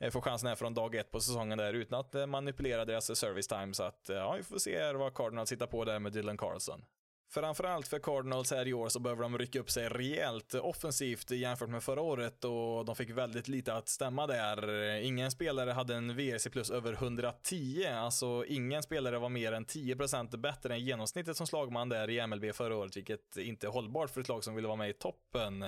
[0.00, 3.18] Eh, får chansen här från dag ett på säsongen där utan att eh, manipulera deras
[3.18, 3.74] service time.
[3.74, 6.84] Så att, eh, ja, vi får se vad Cardinals hittar på där med Dylan Carlson.
[7.30, 11.68] Framförallt för Cardinals här i år så behöver de rycka upp sig rejält offensivt jämfört
[11.68, 14.90] med förra året och de fick väldigt lite att stämma där.
[15.00, 20.36] Ingen spelare hade en VRC plus över 110, alltså ingen spelare var mer än 10%
[20.36, 24.20] bättre än genomsnittet som slagman där i MLB förra året, vilket inte är hållbart för
[24.20, 25.64] ett lag som vill vara med i toppen.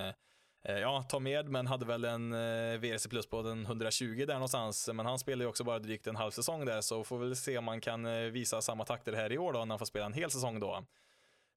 [0.64, 4.34] Eh, ja, ta med, men hade väl en eh, VRC plus på den 120 där
[4.34, 7.36] någonstans, men han spelar ju också bara drygt en halv säsong där, så får väl
[7.36, 9.86] se om man kan eh, visa samma takter här i år då, när han får
[9.86, 10.84] spela en hel säsong då.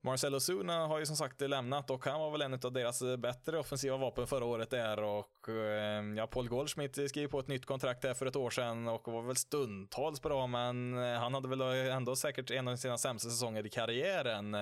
[0.06, 3.18] Marcelo Zuna har ju som sagt lämnat och han var väl en av deras eh,
[3.18, 7.66] bättre offensiva vapen förra året där och eh, ja, Paul Goldschmidt skrev på ett nytt
[7.66, 11.62] kontrakt där för ett år sedan och var väl stundtals bra men han hade väl
[11.90, 14.56] ändå säkert en av sina sämsta säsonger i karriären.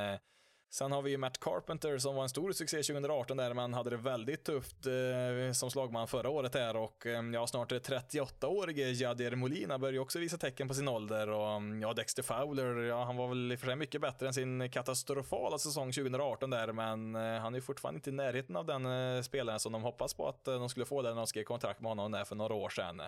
[0.74, 3.89] Sen har vi ju Matt Carpenter som var en stor succé 2018 där man hade
[3.89, 8.91] det väldigt tufft eh, som slagman förra året här och eh, ja, snart är 38-årige
[8.91, 12.76] Jadier Molina börjar ju också visa tecken på sin ålder och mm, ja, Dexter Fowler,
[12.76, 16.49] ja, han var väl i och för sig mycket bättre än sin katastrofala säsong 2018
[16.49, 19.72] där, men eh, han är ju fortfarande inte i närheten av den eh, spelaren som
[19.72, 22.11] de hoppas på att eh, de skulle få där när de skrev kontrakt med honom
[22.11, 23.01] där för några år sedan.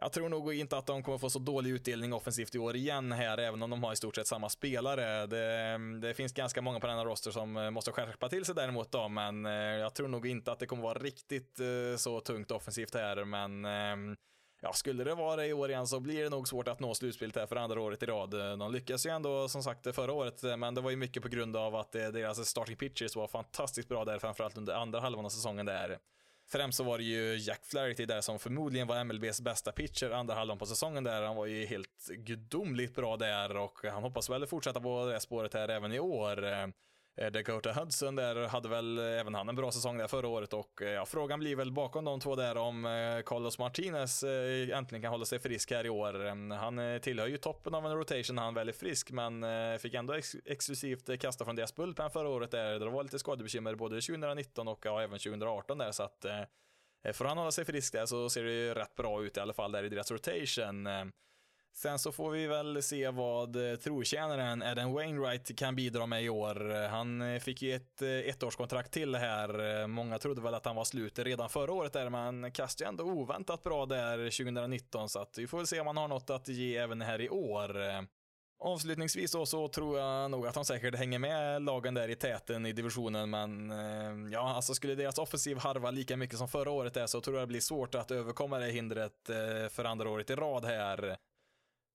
[0.00, 3.12] Jag tror nog inte att de kommer få så dålig utdelning offensivt i år igen
[3.12, 5.26] här, även om de har i stort sett samma spelare.
[5.26, 8.92] Det, det finns ganska många på denna roster som eh, måste skärpa till sig däremot
[8.92, 12.50] då, men eh, jag tror nog inte att det kommer vara riktigt eh, så tungt
[12.50, 14.16] offensivt här, men ehm,
[14.62, 16.94] Ja, skulle det vara det i år igen så blir det nog svårt att nå
[16.94, 18.30] slutspelet här för andra året i rad.
[18.30, 21.56] De lyckas ju ändå som sagt förra året, men det var ju mycket på grund
[21.56, 25.66] av att deras starting pitchers var fantastiskt bra där, framförallt under andra halvan av säsongen
[25.66, 25.98] där.
[26.46, 30.34] Främst så var det ju Jack Flaherty där som förmodligen var MLBs bästa pitcher andra
[30.34, 31.22] halvan på säsongen där.
[31.22, 35.54] Han var ju helt gudomligt bra där och han hoppas väl fortsätta på det spåret
[35.54, 36.44] här även i år.
[37.16, 40.52] Eh, Dakota Hudson där hade väl eh, även han en bra säsong där förra året
[40.52, 42.84] och eh, ja, frågan blir väl bakom de två där om
[43.26, 46.54] Carlos Martinez äntligen kan hålla sig frisk här i år.
[46.54, 49.44] Han tillhör ju toppen av en rotation när han väl är frisk men
[49.78, 52.78] fick ändå ex exklusivt kasta från deras bullpen förra året där.
[52.78, 56.26] Det var lite skadebekymmer både 2019 och ja, även 2018 där så att
[57.12, 59.52] får han hålla sig frisk där så ser det ju rätt bra ut i alla
[59.52, 60.88] fall där i deras rotation.
[61.76, 66.28] Sen så får vi väl se vad eh, trotjänaren Adam Wainwright kan bidra med i
[66.28, 66.88] år.
[66.88, 69.86] Han eh, fick ju ett eh, ettårskontrakt till här.
[69.86, 73.62] Många trodde väl att han var slut redan förra året där, men kastade ändå oväntat
[73.62, 76.76] bra där 2019, så att vi får väl se om han har något att ge
[76.76, 77.76] även här i år.
[78.58, 82.66] Avslutningsvis då så tror jag nog att de säkert hänger med lagen där i täten
[82.66, 83.72] i divisionen, men
[84.32, 87.42] ja, alltså skulle deras offensiv harva lika mycket som förra året är så tror jag
[87.42, 89.30] det blir svårt att överkomma det hindret
[89.70, 91.16] för andra året i rad här.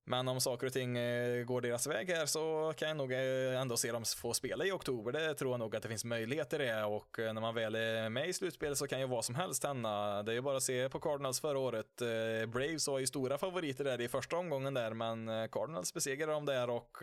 [0.10, 3.62] Men om saker och ting eh, går deras väg här så kan jag nog eh,
[3.62, 5.12] ändå se dem få spela i oktober.
[5.12, 7.76] Det tror jag nog att det finns möjligheter i det och eh, när man väl
[7.76, 10.24] är med i slutspel så kan ju vad som helst hända.
[10.24, 12.02] Det är ju bara att se på Cardinals förra året.
[12.48, 16.70] Braves var ju stora favoriter där i första omgången där, men Cardinals besegrade dem där
[16.70, 16.98] och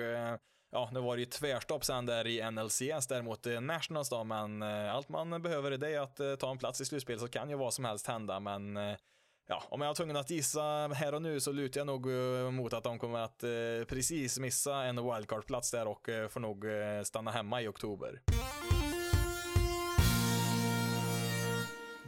[0.71, 5.09] ja, nu var det ju tvärstopp sen där i NLCS däremot Nationals då, men allt
[5.09, 7.85] man behöver är det att ta en plats i slutspel så kan ju vad som
[7.85, 8.79] helst hända, men
[9.47, 12.51] ja, om jag var tvungen att gissa här och nu så lutar jag nog eh,
[12.51, 13.51] mot att de kommer att eh,
[13.89, 16.65] precis missa en wildcard-plats där och eh, får nog
[17.07, 18.23] stanna hemma i oktober.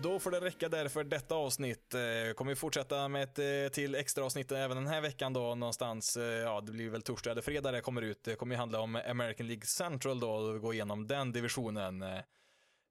[0.03, 1.95] Då får det räcka där för detta avsnitt.
[2.37, 6.19] Kommer vi fortsätta med ett till extra avsnitt även den här veckan då någonstans.
[6.45, 8.25] Ja, det blir väl torsdag eller fredag det kommer ut.
[8.25, 12.05] Det kommer ju handla om American League Central då och gå igenom den divisionen.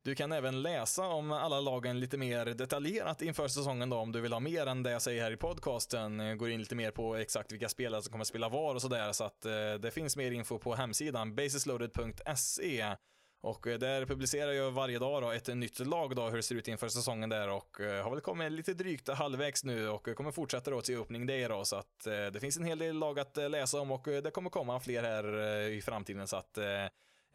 [0.07, 4.21] Du kan även läsa om alla lagen lite mer detaljerat inför säsongen då om du
[4.21, 6.19] vill ha mer än det jag säger här i podcasten.
[6.19, 8.81] Eh, går in lite mer på exakt vilka spelare som kommer att spela var och
[8.81, 12.95] sådär så att eh, det finns mer info på hemsidan basisloaded.se
[13.41, 16.55] och eh, där publicerar jag varje dag då ett nytt lag då hur det ser
[16.55, 20.71] ut inför säsongen där och har väl kommit lite drygt halvvägs nu och kommer fortsätta
[20.71, 23.79] då till öppning day då så att det finns en hel del lag att läsa
[23.79, 26.57] om och det kommer komma fler här i framtiden så att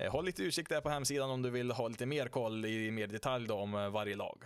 [0.03, 2.91] Eh, håll lite utkik där på hemsidan om du vill ha lite mer koll i
[2.91, 4.45] mer detalj då om eh, varje lag.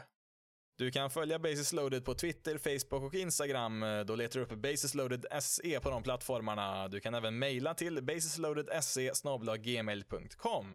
[0.78, 3.82] Du kan följa Basis Loaded på Twitter, Facebook och Instagram.
[3.82, 6.88] Eh, då letar du upp Basis Loaded SE på de plattformarna.
[6.88, 9.12] Du kan även mejla till basisloadedse
[9.59, 10.74] gmail.com.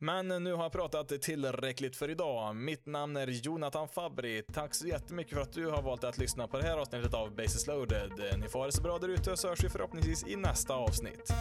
[0.00, 2.56] Men nu har jag pratat tillräckligt för idag.
[2.56, 4.42] Mitt namn är Jonathan Fabri.
[4.52, 7.34] Tack så jättemycket för att du har valt att lyssna på det här avsnittet av
[7.36, 8.12] Basis Loaded.
[8.38, 11.32] Ni får ha det så bra där ute så hörs vi förhoppningsvis i nästa avsnitt.